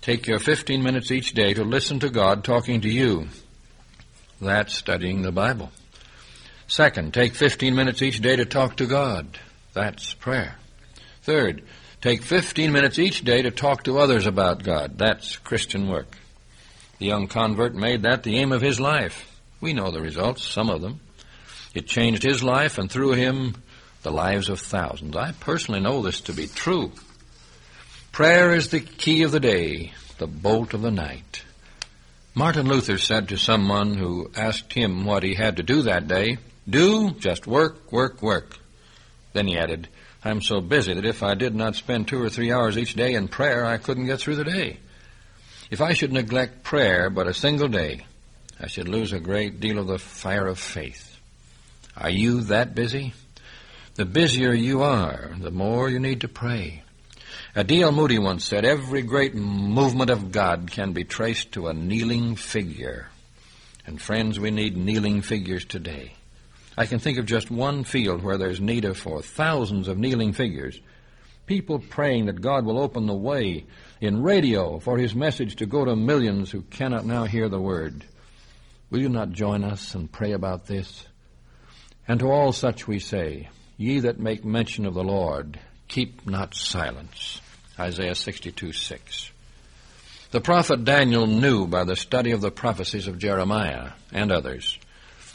take 0.00 0.26
your 0.26 0.40
15 0.40 0.82
minutes 0.82 1.12
each 1.12 1.32
day 1.34 1.54
to 1.54 1.62
listen 1.62 2.00
to 2.00 2.10
God 2.10 2.42
talking 2.42 2.80
to 2.80 2.90
you. 2.90 3.28
That's 4.40 4.74
studying 4.74 5.22
the 5.22 5.30
Bible. 5.30 5.70
Second, 6.66 7.14
take 7.14 7.34
15 7.34 7.76
minutes 7.76 8.02
each 8.02 8.20
day 8.20 8.34
to 8.34 8.44
talk 8.44 8.76
to 8.78 8.86
God. 8.86 9.38
That's 9.72 10.14
prayer. 10.14 10.56
Third, 11.22 11.62
take 12.00 12.24
15 12.24 12.72
minutes 12.72 12.98
each 12.98 13.22
day 13.22 13.42
to 13.42 13.52
talk 13.52 13.84
to 13.84 13.98
others 13.98 14.26
about 14.26 14.64
God. 14.64 14.98
That's 14.98 15.36
Christian 15.36 15.88
work. 15.88 16.16
The 16.98 17.06
young 17.06 17.28
convert 17.28 17.76
made 17.76 18.02
that 18.02 18.24
the 18.24 18.36
aim 18.38 18.50
of 18.50 18.62
his 18.62 18.80
life. 18.80 19.40
We 19.60 19.74
know 19.74 19.92
the 19.92 20.00
results, 20.00 20.42
some 20.42 20.70
of 20.70 20.82
them. 20.82 20.98
It 21.72 21.86
changed 21.86 22.24
his 22.24 22.42
life 22.42 22.78
and 22.78 22.90
through 22.90 23.12
him 23.12 23.54
the 24.02 24.10
lives 24.10 24.48
of 24.48 24.60
thousands. 24.60 25.16
I 25.16 25.32
personally 25.32 25.80
know 25.80 26.02
this 26.02 26.20
to 26.22 26.32
be 26.32 26.46
true. 26.46 26.92
Prayer 28.10 28.54
is 28.54 28.68
the 28.68 28.80
key 28.80 29.22
of 29.22 29.32
the 29.32 29.40
day, 29.40 29.92
the 30.18 30.26
bolt 30.26 30.74
of 30.74 30.82
the 30.82 30.90
night. 30.90 31.44
Martin 32.34 32.66
Luther 32.66 32.98
said 32.98 33.28
to 33.28 33.36
someone 33.36 33.94
who 33.94 34.30
asked 34.36 34.72
him 34.72 35.04
what 35.04 35.22
he 35.22 35.34
had 35.34 35.56
to 35.56 35.62
do 35.62 35.82
that 35.82 36.08
day, 36.08 36.38
Do 36.68 37.10
just 37.12 37.46
work, 37.46 37.92
work, 37.92 38.22
work. 38.22 38.58
Then 39.32 39.46
he 39.46 39.56
added, 39.56 39.88
I'm 40.24 40.40
so 40.40 40.60
busy 40.60 40.94
that 40.94 41.04
if 41.04 41.22
I 41.22 41.34
did 41.34 41.54
not 41.54 41.74
spend 41.74 42.08
two 42.08 42.22
or 42.22 42.28
three 42.28 42.52
hours 42.52 42.78
each 42.78 42.94
day 42.94 43.14
in 43.14 43.28
prayer, 43.28 43.64
I 43.64 43.78
couldn't 43.78 44.06
get 44.06 44.20
through 44.20 44.36
the 44.36 44.44
day. 44.44 44.78
If 45.70 45.80
I 45.80 45.94
should 45.94 46.12
neglect 46.12 46.62
prayer 46.62 47.10
but 47.10 47.26
a 47.26 47.34
single 47.34 47.68
day, 47.68 48.06
I 48.60 48.66
should 48.66 48.88
lose 48.88 49.12
a 49.12 49.20
great 49.20 49.58
deal 49.58 49.78
of 49.78 49.86
the 49.86 49.98
fire 49.98 50.46
of 50.46 50.58
faith. 50.58 51.18
Are 51.96 52.10
you 52.10 52.42
that 52.42 52.74
busy? 52.74 53.14
The 53.94 54.06
busier 54.06 54.54
you 54.54 54.80
are, 54.82 55.32
the 55.38 55.50
more 55.50 55.90
you 55.90 56.00
need 56.00 56.22
to 56.22 56.28
pray. 56.28 56.82
D.L. 57.54 57.92
Moody 57.92 58.18
once 58.18 58.42
said, 58.42 58.64
Every 58.64 59.02
great 59.02 59.34
movement 59.34 60.08
of 60.08 60.32
God 60.32 60.70
can 60.70 60.94
be 60.94 61.04
traced 61.04 61.52
to 61.52 61.66
a 61.66 61.74
kneeling 61.74 62.34
figure. 62.34 63.08
And 63.86 64.00
friends, 64.00 64.40
we 64.40 64.50
need 64.50 64.78
kneeling 64.78 65.20
figures 65.20 65.66
today. 65.66 66.14
I 66.74 66.86
can 66.86 67.00
think 67.00 67.18
of 67.18 67.26
just 67.26 67.50
one 67.50 67.84
field 67.84 68.22
where 68.22 68.38
there's 68.38 68.62
need 68.62 68.96
for 68.96 69.20
thousands 69.20 69.88
of 69.88 69.98
kneeling 69.98 70.32
figures. 70.32 70.80
People 71.44 71.78
praying 71.78 72.26
that 72.26 72.40
God 72.40 72.64
will 72.64 72.80
open 72.80 73.04
the 73.04 73.12
way 73.12 73.66
in 74.00 74.22
radio 74.22 74.78
for 74.78 74.96
His 74.96 75.14
message 75.14 75.56
to 75.56 75.66
go 75.66 75.84
to 75.84 75.94
millions 75.94 76.50
who 76.50 76.62
cannot 76.62 77.04
now 77.04 77.24
hear 77.24 77.50
the 77.50 77.60
word. 77.60 78.06
Will 78.88 79.02
you 79.02 79.10
not 79.10 79.32
join 79.32 79.62
us 79.64 79.94
and 79.94 80.10
pray 80.10 80.32
about 80.32 80.66
this? 80.66 81.06
And 82.08 82.20
to 82.20 82.30
all 82.30 82.52
such 82.52 82.88
we 82.88 82.98
say, 82.98 83.50
Ye 83.76 84.00
that 84.00 84.18
make 84.18 84.44
mention 84.44 84.86
of 84.86 84.94
the 84.94 85.04
Lord, 85.04 85.58
keep 85.88 86.26
not 86.26 86.54
silence. 86.54 87.40
Isaiah 87.78 88.14
62 88.14 88.72
6. 88.72 89.30
The 90.30 90.40
prophet 90.40 90.84
Daniel 90.84 91.26
knew 91.26 91.66
by 91.66 91.84
the 91.84 91.96
study 91.96 92.30
of 92.30 92.40
the 92.40 92.50
prophecies 92.50 93.06
of 93.06 93.18
Jeremiah 93.18 93.90
and 94.12 94.32
others 94.32 94.78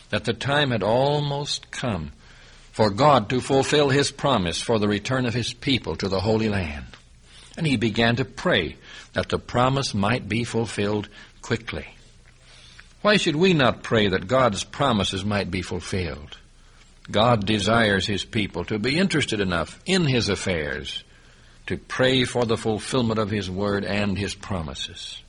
that 0.10 0.24
the 0.24 0.34
time 0.34 0.72
had 0.72 0.84
almost 0.84 1.70
come 1.72 2.12
for 2.72 2.90
God 2.90 3.30
to 3.30 3.42
fulfill 3.42 3.90
his 3.90 4.12
promise 4.12 4.62
for 4.62 4.80
the 4.80 4.88
return 4.88 5.26
of 5.26 5.34
his 5.34 5.54
people 5.54 5.96
to 5.98 6.08
the 6.08 6.20
Holy 6.20 6.50
Land. 6.50 6.86
And 7.58 7.66
he 7.66 7.78
began 7.78 8.16
to 8.18 8.26
pray 8.26 8.78
that 9.14 9.30
the 9.30 9.40
promise 9.40 9.94
might 9.94 10.30
be 10.30 10.44
fulfilled 10.44 11.10
quickly. 11.42 11.88
Why 13.02 13.18
should 13.18 13.36
we 13.36 13.54
not 13.54 13.84
pray 13.84 14.10
that 14.10 14.28
God's 14.28 14.64
promises 14.64 15.26
might 15.26 15.50
be 15.50 15.62
fulfilled? 15.62 16.38
God 17.10 17.46
desires 17.46 18.06
his 18.06 18.26
people 18.26 18.66
to 18.66 18.80
be 18.80 18.98
interested 18.98 19.40
enough 19.40 19.80
in 19.86 20.06
his 20.06 20.30
affairs 20.30 21.04
to 21.68 21.78
pray 21.78 22.24
for 22.24 22.46
the 22.46 22.58
fulfillment 22.58 23.20
of 23.20 23.30
his 23.30 23.50
word 23.50 23.84
and 23.86 24.18
his 24.18 24.34
promises. 24.34 25.22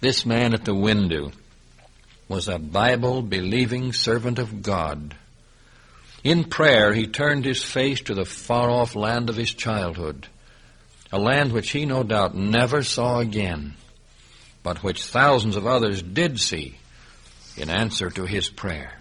This 0.00 0.26
man 0.26 0.54
at 0.54 0.64
the 0.64 0.74
window 0.74 1.32
was 2.28 2.48
a 2.48 2.58
Bible 2.58 3.22
believing 3.22 3.92
servant 3.92 4.38
of 4.38 4.62
God. 4.62 5.14
In 6.24 6.44
prayer, 6.44 6.92
he 6.92 7.06
turned 7.06 7.44
his 7.44 7.62
face 7.62 8.00
to 8.02 8.14
the 8.14 8.24
far 8.24 8.68
off 8.68 8.96
land 8.96 9.30
of 9.30 9.36
his 9.36 9.52
childhood, 9.52 10.26
a 11.12 11.18
land 11.18 11.52
which 11.52 11.70
he 11.70 11.86
no 11.86 12.02
doubt 12.02 12.34
never 12.34 12.82
saw 12.82 13.20
again, 13.20 13.74
but 14.62 14.82
which 14.82 15.04
thousands 15.04 15.56
of 15.56 15.66
others 15.66 16.02
did 16.02 16.40
see 16.40 16.78
in 17.56 17.70
answer 17.70 18.10
to 18.10 18.26
his 18.26 18.48
prayer. 18.48 18.95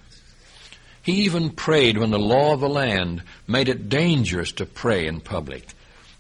He 1.06 1.26
even 1.26 1.52
prayed 1.52 2.00
when 2.00 2.10
the 2.10 2.18
law 2.18 2.54
of 2.54 2.62
the 2.62 2.68
land 2.68 3.22
made 3.48 3.70
it 3.70 3.90
dangerous 3.90 4.52
to 4.54 4.66
pray 4.66 5.06
in 5.06 5.22
public. 5.22 5.68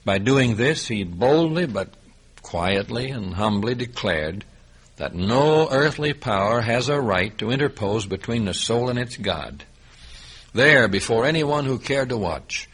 By 0.06 0.20
doing 0.20 0.58
this, 0.58 0.88
he 0.88 1.04
boldly 1.04 1.66
but 1.66 1.90
quietly 2.44 3.10
and 3.10 3.34
humbly 3.34 3.74
declared 3.74 4.46
that 4.98 5.16
no 5.16 5.68
earthly 5.72 6.14
power 6.14 6.62
has 6.62 6.88
a 6.88 7.02
right 7.02 7.36
to 7.40 7.50
interpose 7.50 8.06
between 8.06 8.46
the 8.46 8.54
soul 8.54 8.92
and 8.92 9.00
its 9.00 9.18
God. 9.18 9.64
There, 10.54 10.88
before 10.88 11.26
anyone 11.26 11.66
who 11.66 11.80
cared 11.80 12.10
to 12.10 12.18
watch, 12.18 12.70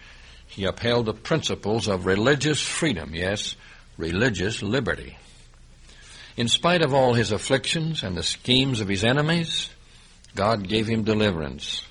he 0.48 0.66
upheld 0.66 1.06
the 1.06 1.14
principles 1.14 1.88
of 1.88 2.06
religious 2.06 2.62
freedom, 2.62 3.16
yes, 3.16 3.56
religious 3.98 4.62
liberty. 4.62 5.18
In 6.36 6.50
spite 6.50 6.82
of 6.82 6.94
all 6.94 7.14
his 7.14 7.32
afflictions 7.32 8.04
and 8.04 8.18
the 8.18 8.22
schemes 8.22 8.82
of 8.82 8.90
his 8.90 9.06
enemies, 9.06 9.70
God 10.36 10.68
gave 10.68 10.88
him 10.88 11.06
deliverance. 11.06 11.86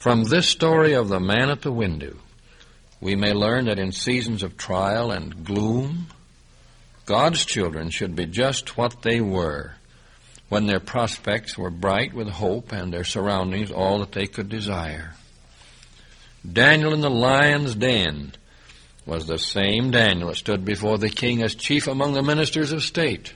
From 0.00 0.24
this 0.24 0.48
story 0.48 0.94
of 0.94 1.10
the 1.10 1.20
man 1.20 1.50
at 1.50 1.60
the 1.60 1.70
window, 1.70 2.16
we 3.02 3.16
may 3.16 3.34
learn 3.34 3.66
that 3.66 3.78
in 3.78 3.92
seasons 3.92 4.42
of 4.42 4.56
trial 4.56 5.10
and 5.10 5.44
gloom, 5.44 6.06
God's 7.04 7.44
children 7.44 7.90
should 7.90 8.16
be 8.16 8.24
just 8.24 8.78
what 8.78 9.02
they 9.02 9.20
were 9.20 9.74
when 10.48 10.64
their 10.64 10.80
prospects 10.80 11.58
were 11.58 11.68
bright 11.68 12.14
with 12.14 12.30
hope 12.30 12.72
and 12.72 12.90
their 12.90 13.04
surroundings 13.04 13.70
all 13.70 13.98
that 13.98 14.12
they 14.12 14.26
could 14.26 14.48
desire. 14.48 15.12
Daniel 16.50 16.94
in 16.94 17.02
the 17.02 17.10
lion's 17.10 17.74
den 17.74 18.32
was 19.04 19.26
the 19.26 19.38
same 19.38 19.90
Daniel 19.90 20.28
that 20.28 20.36
stood 20.36 20.64
before 20.64 20.96
the 20.96 21.10
king 21.10 21.42
as 21.42 21.54
chief 21.54 21.86
among 21.86 22.14
the 22.14 22.22
ministers 22.22 22.72
of 22.72 22.82
state 22.82 23.34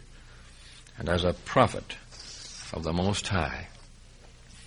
and 0.96 1.11
as 1.11 1.24
a 1.24 1.35
prophet 1.35 1.98
of 2.72 2.85
the 2.85 2.92
Most 2.94 3.29
High. 3.29 3.68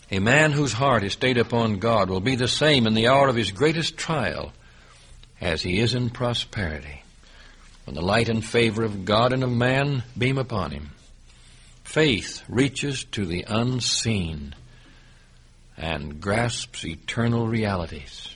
A 0.09 0.19
man 0.19 0.53
whose 0.53 0.71
heart 0.71 1.03
is 1.03 1.13
stayed 1.13 1.37
upon 1.37 1.79
God 1.79 2.09
will 2.09 2.21
be 2.21 2.35
the 2.35 2.47
same 2.47 2.87
in 2.87 2.93
the 2.93 3.07
hour 3.07 3.27
of 3.27 3.35
his 3.35 3.51
greatest 3.51 3.97
trial 3.97 4.53
as 5.41 5.61
he 5.61 5.79
is 5.79 5.93
in 5.93 6.09
prosperity, 6.09 7.03
when 7.85 7.95
the 7.95 8.01
light 8.01 8.29
and 8.29 8.43
favor 8.43 8.83
of 8.83 9.03
God 9.03 9.33
and 9.33 9.43
of 9.43 9.51
man 9.51 10.03
beam 10.17 10.37
upon 10.37 10.71
him. 10.71 10.91
Faith 11.83 12.43
reaches 12.47 13.03
to 13.05 13.25
the 13.25 13.45
unseen 13.47 14.55
and 15.75 16.21
grasps 16.21 16.85
eternal 16.85 17.47
realities. 17.47 18.35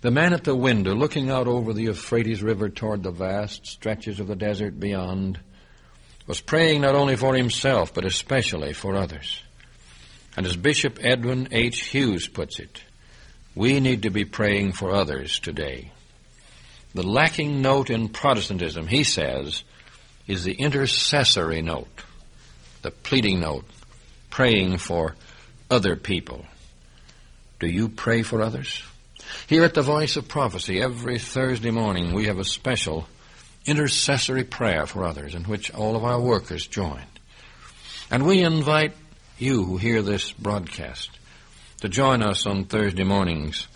The 0.00 0.10
man 0.10 0.32
at 0.32 0.44
the 0.44 0.54
window, 0.54 0.94
looking 0.94 1.30
out 1.30 1.48
over 1.48 1.72
the 1.72 1.84
Euphrates 1.84 2.42
River 2.42 2.68
toward 2.68 3.02
the 3.02 3.10
vast 3.10 3.66
stretches 3.66 4.20
of 4.20 4.28
the 4.28 4.36
desert 4.36 4.78
beyond, 4.78 5.40
was 6.26 6.40
praying 6.40 6.82
not 6.82 6.94
only 6.94 7.16
for 7.16 7.34
himself, 7.34 7.92
but 7.94 8.04
especially 8.04 8.74
for 8.74 8.94
others. 8.94 9.42
And 10.38 10.46
as 10.46 10.54
Bishop 10.54 11.00
Edwin 11.02 11.48
H. 11.50 11.86
Hughes 11.86 12.28
puts 12.28 12.60
it, 12.60 12.84
we 13.56 13.80
need 13.80 14.02
to 14.02 14.10
be 14.10 14.24
praying 14.24 14.70
for 14.70 14.92
others 14.92 15.40
today. 15.40 15.90
The 16.94 17.02
lacking 17.02 17.60
note 17.60 17.90
in 17.90 18.08
Protestantism, 18.08 18.86
he 18.86 19.02
says, 19.02 19.64
is 20.28 20.44
the 20.44 20.52
intercessory 20.52 21.60
note, 21.60 22.04
the 22.82 22.92
pleading 22.92 23.40
note, 23.40 23.64
praying 24.30 24.78
for 24.78 25.16
other 25.72 25.96
people. 25.96 26.46
Do 27.58 27.66
you 27.66 27.88
pray 27.88 28.22
for 28.22 28.40
others? 28.40 28.80
Here 29.48 29.64
at 29.64 29.74
the 29.74 29.82
Voice 29.82 30.16
of 30.16 30.28
Prophecy, 30.28 30.80
every 30.80 31.18
Thursday 31.18 31.72
morning, 31.72 32.14
we 32.14 32.26
have 32.26 32.38
a 32.38 32.44
special 32.44 33.08
intercessory 33.66 34.44
prayer 34.44 34.86
for 34.86 35.02
others 35.02 35.34
in 35.34 35.42
which 35.42 35.74
all 35.74 35.96
of 35.96 36.04
our 36.04 36.20
workers 36.20 36.64
join. 36.64 37.02
And 38.08 38.24
we 38.24 38.44
invite 38.44 38.92
you 39.38 39.62
who 39.62 39.76
hear 39.76 40.02
this 40.02 40.32
broadcast 40.32 41.10
to 41.80 41.88
join 41.88 42.22
us 42.22 42.44
on 42.46 42.64
Thursday 42.64 43.04
mornings 43.04 43.68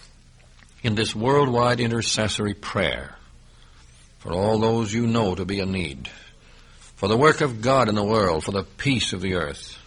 in 0.82 0.96
this 0.96 1.14
worldwide 1.14 1.78
intercessory 1.78 2.54
prayer 2.54 3.14
for 4.18 4.32
all 4.32 4.58
those 4.58 4.92
you 4.92 5.06
know 5.06 5.34
to 5.34 5.44
be 5.44 5.60
in 5.60 5.72
need, 5.72 6.08
for 6.96 7.08
the 7.08 7.16
work 7.16 7.40
of 7.40 7.60
God 7.60 7.88
in 7.88 7.94
the 7.94 8.04
world, 8.04 8.44
for 8.44 8.52
the 8.52 8.64
peace 8.64 9.12
of 9.12 9.20
the 9.20 9.34
earth, 9.34 9.78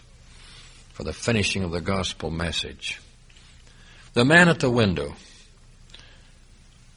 for 0.92 1.04
the 1.04 1.12
finishing 1.12 1.62
of 1.62 1.70
the 1.70 1.80
gospel 1.80 2.30
message. 2.30 3.00
The 4.14 4.24
man 4.24 4.48
at 4.48 4.60
the 4.60 4.70
window 4.70 5.14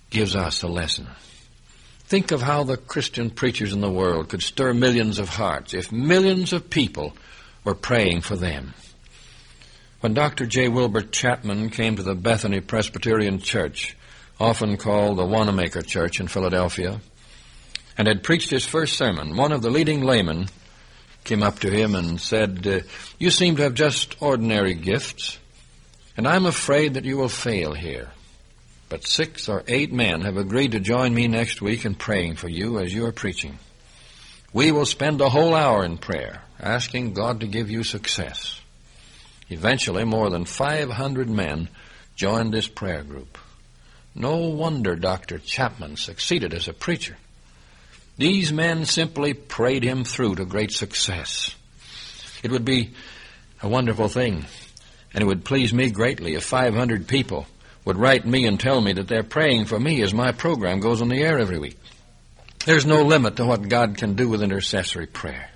gives 0.10 0.36
us 0.36 0.64
a 0.64 0.68
lesson. 0.68 1.08
Think 2.06 2.32
of 2.32 2.42
how 2.42 2.64
the 2.64 2.78
Christian 2.78 3.30
preachers 3.30 3.74
in 3.74 3.82
the 3.82 3.92
world 3.92 4.30
could 4.30 4.42
stir 4.42 4.74
millions 4.74 5.20
of 5.20 5.30
hearts 5.30 5.74
if 5.74 5.92
millions 5.92 6.54
of 6.54 6.70
people 6.70 7.14
were 7.70 7.76
praying 7.76 8.20
for 8.22 8.36
them. 8.36 8.74
When 10.00 10.16
Dr. 10.16 10.48
J. 10.48 10.70
Wilbur 10.70 11.02
Chapman 11.04 11.70
came 11.70 11.98
to 11.98 12.02
the 12.02 12.16
Bethany 12.16 12.62
Presbyterian 12.62 13.38
Church, 13.38 13.96
often 14.40 14.76
called 14.76 15.20
the 15.20 15.26
Wanamaker 15.26 15.84
Church 15.84 16.20
in 16.20 16.28
Philadelphia, 16.28 17.00
and 17.96 18.08
had 18.08 18.24
preached 18.24 18.50
his 18.50 18.66
first 18.66 18.98
sermon, 18.98 19.38
one 19.38 19.52
of 19.52 19.62
the 19.62 19.70
leading 19.70 20.02
laymen 20.02 20.48
came 21.26 21.44
up 21.44 21.60
to 21.60 21.70
him 21.70 21.94
and 21.94 22.20
said, 22.20 22.66
uh, 22.66 22.80
You 23.20 23.30
seem 23.30 23.56
to 23.58 23.62
have 23.64 23.76
just 23.76 24.20
ordinary 24.20 24.74
gifts, 24.74 25.38
and 26.18 26.28
I'm 26.28 26.48
afraid 26.48 26.96
that 26.96 27.06
you 27.06 27.18
will 27.18 27.30
fail 27.30 27.74
here. 27.74 28.10
But 28.88 29.06
six 29.06 29.48
or 29.48 29.64
eight 29.68 29.94
men 29.94 30.22
have 30.22 30.38
agreed 30.38 30.72
to 30.72 30.80
join 30.80 31.14
me 31.14 31.28
next 31.28 31.62
week 31.62 31.86
in 31.86 31.94
praying 31.94 32.38
for 32.38 32.50
you 32.50 32.80
as 32.80 32.92
you 32.92 33.06
are 33.06 33.12
preaching. 33.12 33.60
We 34.52 34.72
will 34.72 34.86
spend 34.86 35.22
a 35.22 35.30
whole 35.30 35.54
hour 35.54 35.86
in 35.86 35.98
prayer, 35.98 36.42
asking 36.60 37.14
God 37.14 37.42
to 37.42 37.48
give 37.48 37.70
you 37.70 37.84
success. 37.84 38.60
Eventually, 39.50 40.06
more 40.06 40.30
than 40.30 40.46
500 40.46 41.30
men 41.30 41.70
joined 42.16 42.54
this 42.54 42.68
prayer 42.68 43.04
group. 43.04 43.38
No 44.16 44.38
wonder 44.38 44.96
Dr. 44.96 45.40
Chapman 45.40 45.98
succeeded 45.98 46.54
as 46.54 46.68
a 46.68 46.74
preacher. 46.74 47.16
These 48.18 48.52
men 48.52 48.86
simply 48.86 49.34
prayed 49.34 49.84
him 49.84 50.04
through 50.04 50.36
to 50.36 50.46
great 50.46 50.72
success. 50.72 51.56
It 52.44 52.52
would 52.52 52.66
be 52.66 52.92
a 53.62 53.70
wonderful 53.70 54.10
thing, 54.10 54.46
and 55.14 55.22
it 55.22 55.28
would 55.28 55.46
please 55.46 55.74
me 55.74 55.90
greatly 55.90 56.36
if 56.36 56.44
500 56.44 57.08
people 57.08 57.48
would 57.86 57.98
write 57.98 58.26
me 58.26 58.46
and 58.46 58.60
tell 58.60 58.82
me 58.82 58.94
that 58.94 59.08
they're 59.08 59.24
praying 59.24 59.66
for 59.66 59.80
me 59.80 60.02
as 60.02 60.14
my 60.14 60.32
program 60.32 60.80
goes 60.80 61.02
on 61.02 61.08
the 61.08 61.22
air 61.22 61.40
every 61.40 61.60
week. 61.60 61.79
There's 62.66 62.86
no 62.86 63.04
limit 63.04 63.38
to 63.38 63.46
what 63.46 63.70
God 63.70 63.98
can 63.98 64.16
do 64.16 64.30
with 64.30 64.44
intercessory 64.44 65.08
prayer. 65.08 65.50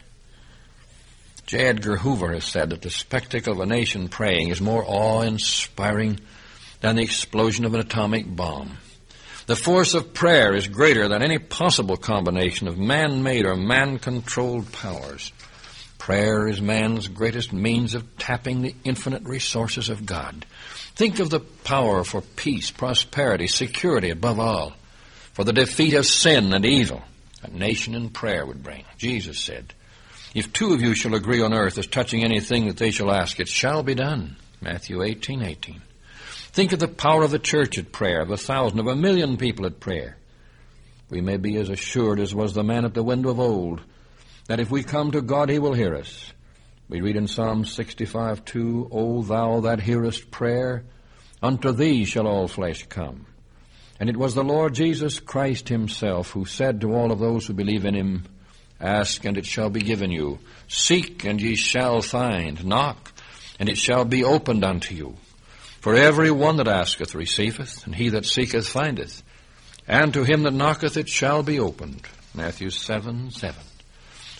J. 1.45 1.59
Edgar 1.59 1.97
Hoover 1.97 2.33
has 2.33 2.45
said 2.45 2.69
that 2.69 2.81
the 2.81 2.89
spectacle 2.89 3.53
of 3.53 3.59
a 3.59 3.65
nation 3.65 4.07
praying 4.07 4.49
is 4.49 4.61
more 4.61 4.83
awe-inspiring 4.87 6.19
than 6.79 6.95
the 6.95 7.03
explosion 7.03 7.65
of 7.65 7.73
an 7.73 7.81
atomic 7.81 8.33
bomb. 8.33 8.77
The 9.45 9.57
force 9.57 9.93
of 9.93 10.13
prayer 10.13 10.55
is 10.55 10.67
greater 10.69 11.09
than 11.09 11.21
any 11.21 11.37
possible 11.37 11.97
combination 11.97 12.69
of 12.69 12.77
man-made 12.77 13.45
or 13.45 13.57
man-controlled 13.57 14.71
powers. 14.71 15.33
Prayer 15.97 16.47
is 16.47 16.61
man's 16.61 17.09
greatest 17.09 17.51
means 17.51 17.93
of 17.93 18.17
tapping 18.17 18.61
the 18.61 18.75
infinite 18.85 19.23
resources 19.23 19.89
of 19.89 20.05
God. 20.05 20.45
Think 20.95 21.19
of 21.19 21.29
the 21.29 21.41
power 21.41 22.05
for 22.05 22.21
peace, 22.21 22.71
prosperity, 22.71 23.47
security 23.47 24.09
above 24.09 24.39
all, 24.39 24.73
for 25.33 25.43
the 25.43 25.53
defeat 25.53 25.93
of 25.93 26.05
sin 26.05 26.53
and 26.53 26.65
evil 26.65 27.01
a 27.43 27.49
nation 27.49 27.93
in 27.93 28.09
prayer 28.09 28.45
would 28.45 28.63
bring. 28.63 28.85
Jesus 28.97 29.39
said, 29.39 29.73
If 30.33 30.53
two 30.53 30.73
of 30.73 30.81
you 30.81 30.95
shall 30.95 31.13
agree 31.13 31.41
on 31.41 31.53
earth 31.53 31.77
as 31.77 31.87
touching 31.87 32.23
anything 32.23 32.67
that 32.67 32.77
they 32.77 32.91
shall 32.91 33.11
ask, 33.11 33.39
it 33.39 33.49
shall 33.49 33.83
be 33.83 33.95
done. 33.95 34.37
Matthew 34.61 35.03
18, 35.03 35.43
18. 35.43 35.81
Think 36.53 36.71
of 36.71 36.79
the 36.79 36.87
power 36.87 37.23
of 37.23 37.31
the 37.31 37.39
church 37.39 37.77
at 37.77 37.91
prayer, 37.91 38.21
of 38.21 38.31
a 38.31 38.37
thousand, 38.37 38.79
of 38.79 38.87
a 38.87 38.95
million 38.95 39.37
people 39.37 39.65
at 39.65 39.79
prayer. 39.79 40.17
We 41.09 41.19
may 41.19 41.37
be 41.37 41.57
as 41.57 41.69
assured 41.69 42.19
as 42.19 42.33
was 42.33 42.53
the 42.53 42.63
man 42.63 42.85
at 42.85 42.93
the 42.93 43.03
window 43.03 43.29
of 43.29 43.39
old, 43.39 43.81
that 44.47 44.59
if 44.59 44.71
we 44.71 44.83
come 44.83 45.11
to 45.11 45.21
God, 45.21 45.49
He 45.49 45.59
will 45.59 45.73
hear 45.73 45.95
us. 45.95 46.31
We 46.87 47.01
read 47.01 47.15
in 47.15 47.27
Psalm 47.27 47.65
65 47.65 48.45
2, 48.45 48.89
O 48.91 49.21
thou 49.23 49.61
that 49.61 49.81
hearest 49.81 50.31
prayer, 50.31 50.83
unto 51.41 51.71
thee 51.71 52.05
shall 52.05 52.27
all 52.27 52.47
flesh 52.47 52.85
come. 52.87 53.25
And 54.03 54.09
it 54.09 54.17
was 54.17 54.35
the 54.35 54.43
Lord 54.43 54.73
Jesus 54.73 55.21
Christ 55.21 55.69
himself 55.69 56.31
who 56.31 56.43
said 56.43 56.81
to 56.81 56.93
all 56.93 57.13
of 57.13 57.19
those 57.19 57.47
who 57.47 57.53
believe 57.53 57.85
in 57.85 57.95
him, 57.95 58.25
Ask, 58.77 59.23
and 59.23 59.37
it 59.37 59.45
shall 59.45 59.69
be 59.69 59.79
given 59.79 60.11
you. 60.11 60.39
Seek, 60.67 61.23
and 61.23 61.41
ye 61.41 61.55
shall 61.55 62.01
find. 62.01 62.65
Knock, 62.65 63.13
and 63.61 63.69
it 63.69 63.77
shall 63.77 64.03
be 64.03 64.25
opened 64.25 64.65
unto 64.65 64.93
you. 64.93 65.15
For 65.79 65.95
every 65.95 66.31
one 66.31 66.57
that 66.57 66.67
asketh 66.67 67.15
receiveth, 67.15 67.85
and 67.85 67.95
he 67.95 68.09
that 68.09 68.25
seeketh 68.25 68.67
findeth. 68.67 69.23
And 69.87 70.13
to 70.15 70.25
him 70.25 70.43
that 70.43 70.51
knocketh 70.51 70.97
it 70.97 71.07
shall 71.07 71.41
be 71.41 71.57
opened. 71.57 72.05
Matthew 72.33 72.71
7 72.71 73.31
7. 73.31 73.55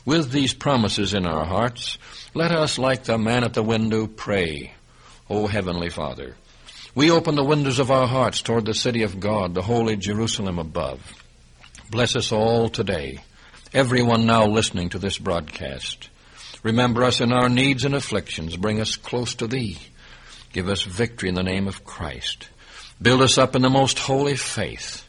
With 0.04 0.32
these 0.32 0.54
promises 0.54 1.14
in 1.14 1.26
our 1.26 1.46
hearts, 1.46 1.98
let 2.34 2.52
us, 2.52 2.78
like 2.78 3.06
the 3.06 3.18
man 3.18 3.46
at 3.46 3.54
the 3.54 3.64
window, 3.64 4.08
pray. 4.08 4.74
O 5.30 5.48
Heavenly 5.48 5.90
Father, 5.90 6.36
we 6.96 7.10
open 7.10 7.36
the 7.36 7.44
windows 7.44 7.80
of 7.80 7.90
our 7.90 8.08
hearts 8.08 8.42
toward 8.42 8.66
the 8.66 8.74
city 8.74 9.04
of 9.04 9.20
God, 9.20 9.54
the 9.54 9.62
holy 9.62 9.96
Jerusalem 9.96 10.60
above. 10.60 11.02
Bless 11.90 12.16
us 12.16 12.32
all 12.32 12.70
today, 12.70 13.20
everyone 13.74 14.26
now 14.26 14.46
listening 14.46 14.90
to 14.90 15.00
this 15.00 15.18
broadcast. 15.18 16.10
Remember 16.62 17.04
us 17.04 17.20
in 17.20 17.34
our 17.34 17.50
needs 17.50 17.84
and 17.84 17.96
afflictions. 17.96 18.56
Bring 18.56 18.80
us 18.80 18.96
close 18.96 19.36
to 19.36 19.48
Thee. 19.48 19.80
Give 20.54 20.70
us 20.70 20.84
victory 20.84 21.30
in 21.30 21.36
the 21.36 21.44
name 21.44 21.68
of 21.68 21.84
Christ. 21.84 22.50
Build 23.02 23.22
us 23.22 23.38
up 23.38 23.56
in 23.56 23.64
the 23.64 23.70
most 23.70 24.00
holy 24.00 24.36
faith. 24.36 25.08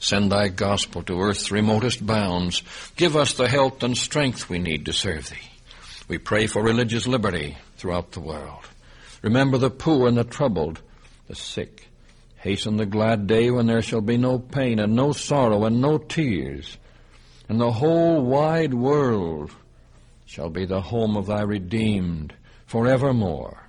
Send 0.00 0.32
Thy 0.32 0.48
gospel 0.48 1.02
to 1.04 1.20
earth's 1.20 1.52
remotest 1.52 2.04
bounds. 2.04 2.62
Give 2.96 3.14
us 3.14 3.34
the 3.34 3.48
health 3.48 3.82
and 3.82 3.96
strength 3.96 4.48
we 4.48 4.58
need 4.58 4.86
to 4.86 4.92
serve 4.92 5.28
Thee. 5.30 5.36
We 6.08 6.18
pray 6.18 6.46
for 6.46 6.62
religious 6.62 7.06
liberty 7.06 7.56
throughout 7.76 8.12
the 8.12 8.20
world. 8.20 8.64
Remember 9.22 9.58
the 9.58 9.70
poor 9.70 10.08
and 10.08 10.16
the 10.16 10.24
troubled, 10.24 10.80
the 11.28 11.34
sick. 11.34 11.88
Hasten 12.36 12.76
the 12.76 12.86
glad 12.86 13.26
day 13.26 13.50
when 13.50 13.66
there 13.66 13.82
shall 13.82 14.00
be 14.00 14.16
no 14.16 14.38
pain 14.38 14.78
and 14.78 14.94
no 14.94 15.12
sorrow 15.12 15.64
and 15.64 15.80
no 15.80 15.98
tears, 15.98 16.78
and 17.48 17.60
the 17.60 17.72
whole 17.72 18.22
wide 18.22 18.74
world 18.74 19.50
shall 20.26 20.50
be 20.50 20.64
the 20.64 20.80
home 20.80 21.16
of 21.16 21.26
thy 21.26 21.42
redeemed 21.42 22.34
forevermore. 22.66 23.68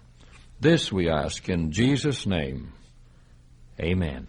This 0.60 0.92
we 0.92 1.10
ask 1.10 1.48
in 1.50 1.72
Jesus' 1.72 2.26
name. 2.26 2.74
Amen. 3.80 4.28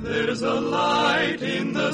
There's 0.00 0.42
a 0.42 0.54
light 0.54 0.97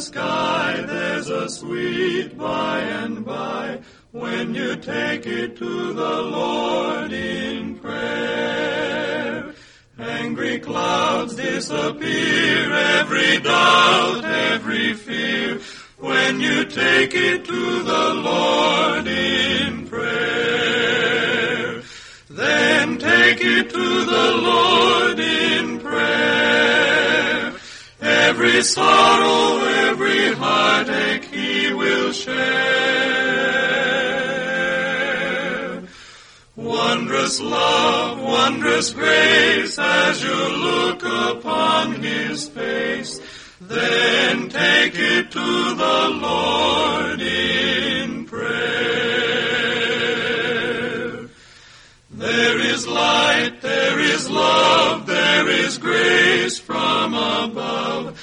sky, 0.00 0.83
there's 0.87 1.28
a 1.28 1.48
sweet 1.48 2.37
by 2.37 2.80
and 2.80 3.24
by, 3.24 3.80
when 4.12 4.54
you 4.54 4.76
take 4.76 5.26
it 5.26 5.57
to 5.57 5.92
the 5.92 6.22
Lord 6.22 7.12
in 7.12 7.78
prayer. 7.78 9.54
Angry 9.98 10.59
clouds 10.59 11.37
disappear, 11.37 12.72
every 12.72 13.38
doubt, 13.40 14.24
every 14.24 14.94
fear, 14.94 15.61
when 15.98 16.40
you 16.40 16.64
take 16.64 17.14
it 17.14 17.44
to 17.44 17.83
the 17.83 18.14
Lord 18.14 19.07
in 19.07 19.87
prayer. 19.87 21.83
Then 22.28 22.98
take 22.98 23.40
it 23.40 23.70
to 23.70 24.04
the 24.04 24.37
Lord 24.37 25.20
in 25.20 25.78
prayer. 25.78 25.83
Every 28.34 28.62
sorrow, 28.64 29.64
every 29.88 30.34
heartache 30.34 31.26
he 31.26 31.72
will 31.72 32.10
share. 32.10 32.34
Wondrous 36.56 37.40
love, 37.40 38.20
wondrous 38.20 38.90
grace, 38.90 39.78
as 39.78 40.20
you 40.20 40.34
look 40.34 41.04
upon 41.04 42.02
his 42.02 42.48
face, 42.48 43.20
then 43.60 44.48
take 44.48 44.96
it 44.96 45.30
to 45.30 45.74
the 45.76 46.08
Lord 46.20 47.20
in 47.20 48.24
prayer. 48.24 48.64
There 52.10 52.58
is 52.58 52.84
light, 52.88 53.62
there 53.62 54.00
is 54.00 54.28
love, 54.28 55.06
there 55.06 55.48
is 55.48 55.78
grace 55.78 56.58
from 56.58 57.14
above. 57.14 58.13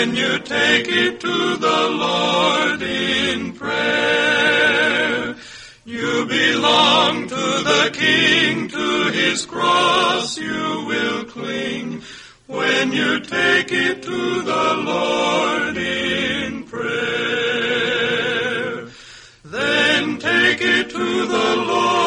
When 0.00 0.16
you 0.16 0.38
take 0.38 0.88
it 0.88 1.20
to 1.20 1.56
the 1.58 1.88
Lord 1.90 2.80
in 2.80 3.52
prayer, 3.52 5.36
you 5.84 6.24
belong 6.24 7.28
to 7.28 7.34
the 7.34 7.90
King, 7.92 8.68
to 8.68 9.10
his 9.12 9.44
cross 9.44 10.38
you 10.38 10.86
will 10.86 11.26
cling. 11.26 12.00
When 12.46 12.92
you 12.92 13.20
take 13.20 13.72
it 13.72 14.02
to 14.04 14.42
the 14.42 14.74
Lord 14.86 15.76
in 15.76 16.64
prayer, 16.64 16.88
then 19.44 20.16
take 20.16 20.62
it 20.62 20.88
to 20.88 21.26
the 21.26 21.56
Lord 21.56 21.99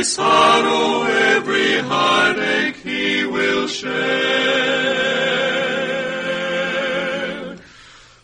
Every 0.00 0.08
sorrow, 0.08 1.02
every 1.02 1.76
heartache 1.80 2.76
he 2.76 3.26
will 3.26 3.68
share. 3.68 3.90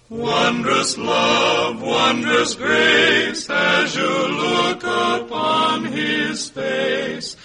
wondrous 0.09 0.97
love, 0.97 1.83
wondrous 1.83 2.55
grace, 2.55 3.51
as 3.51 3.95
you 3.95 4.09
look 4.09 4.85
upon 4.85 5.85
his 5.85 6.49
face. 6.49 7.37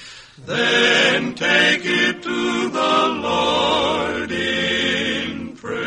Then 0.45 1.35
take 1.35 1.81
it 1.83 2.23
to 2.23 2.69
the 2.69 3.07
Lord 3.09 4.31
in 4.31 5.57
prayer. 5.57 5.81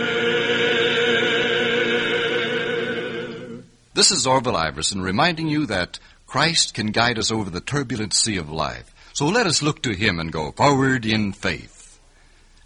This 3.95 4.11
is 4.11 4.27
Orville 4.27 4.59
Iverson 4.59 5.01
reminding 5.01 5.49
you 5.49 5.65
that 5.65 5.99
Christ 6.35 6.75
can 6.75 6.89
guide 6.89 7.17
us 7.17 7.31
over 7.31 7.49
the 7.49 7.61
turbulent 7.61 8.13
sea 8.13 8.39
of 8.39 8.51
life. 8.51 8.93
So 9.13 9.29
let 9.29 9.47
us 9.47 9.63
look 9.63 9.83
to 9.83 9.95
Him 9.95 10.19
and 10.19 10.33
go 10.33 10.51
forward 10.51 11.07
in 11.07 11.33
faith. 11.33 12.01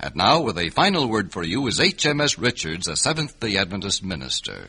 And 0.01 0.17
now, 0.17 0.41
with 0.41 0.57
a 0.57 0.71
final 0.71 1.07
word 1.07 1.33
for 1.33 1.45
you, 1.45 1.67
is 1.67 1.79
H.M.S. 1.79 2.39
Richards, 2.39 2.89
a 2.89 2.97
Seventh 2.97 3.39
day 3.41 3.59
Adventist 3.59 4.03
minister. 4.03 4.69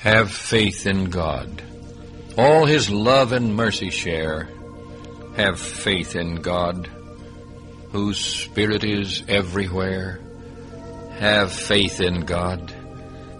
Have 0.00 0.30
faith 0.30 0.86
in 0.86 1.08
God. 1.08 1.62
All 2.36 2.66
His 2.66 2.90
love 2.90 3.32
and 3.32 3.56
mercy 3.56 3.88
share. 3.88 4.50
Have 5.36 5.58
faith 5.58 6.14
in 6.14 6.42
God, 6.42 6.90
whose 7.90 8.20
Spirit 8.20 8.84
is 8.84 9.22
everywhere. 9.28 10.20
Have 11.20 11.50
faith 11.54 12.02
in 12.02 12.26
God, 12.26 12.70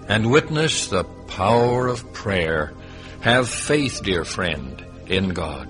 and 0.09 0.31
witness 0.31 0.87
the 0.87 1.05
power 1.05 1.87
of 1.89 2.15
prayer. 2.15 2.73
Have 3.23 3.49
faith, 3.49 4.03
dear 4.03 4.25
friend, 4.25 4.85
in 5.07 5.29
God. 5.29 5.69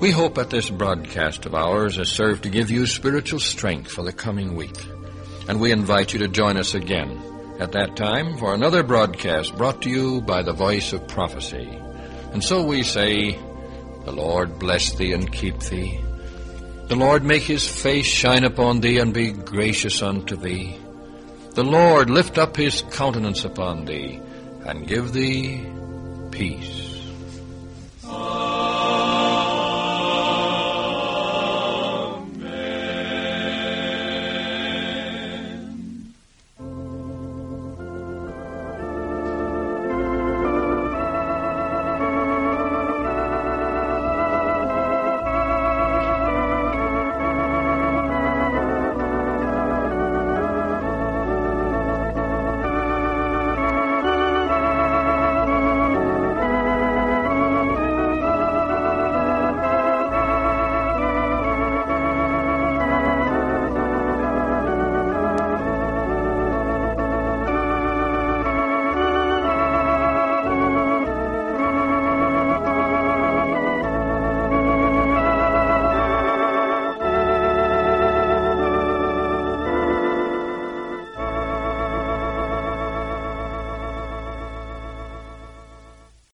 We 0.00 0.12
hope 0.12 0.36
that 0.36 0.48
this 0.48 0.70
broadcast 0.70 1.46
of 1.46 1.54
ours 1.56 1.96
has 1.96 2.08
served 2.08 2.44
to 2.44 2.48
give 2.48 2.70
you 2.70 2.86
spiritual 2.86 3.40
strength 3.40 3.90
for 3.90 4.04
the 4.04 4.12
coming 4.12 4.54
week. 4.54 4.76
And 5.48 5.60
we 5.60 5.72
invite 5.72 6.12
you 6.12 6.20
to 6.20 6.28
join 6.28 6.58
us 6.58 6.76
again 6.76 7.20
at 7.58 7.72
that 7.72 7.96
time 7.96 8.38
for 8.38 8.54
another 8.54 8.84
broadcast 8.84 9.58
brought 9.58 9.82
to 9.82 9.90
you 9.90 10.20
by 10.20 10.42
the 10.42 10.52
voice 10.52 10.92
of 10.92 11.08
prophecy. 11.08 11.68
And 12.32 12.44
so 12.44 12.62
we 12.62 12.84
say, 12.84 13.32
The 14.04 14.12
Lord 14.12 14.60
bless 14.60 14.92
thee 14.92 15.12
and 15.12 15.32
keep 15.32 15.58
thee. 15.58 16.00
The 16.86 16.94
Lord 16.94 17.24
make 17.24 17.42
his 17.42 17.66
face 17.66 18.06
shine 18.06 18.44
upon 18.44 18.78
thee 18.78 19.00
and 19.00 19.12
be 19.12 19.32
gracious 19.32 20.02
unto 20.02 20.36
thee. 20.36 20.78
The 21.56 21.64
Lord 21.64 22.10
lift 22.10 22.38
up 22.38 22.56
his 22.56 22.82
countenance 22.92 23.44
upon 23.44 23.86
thee 23.86 24.20
and 24.64 24.86
give 24.86 25.12
thee 25.12 25.66
peace. 26.30 26.83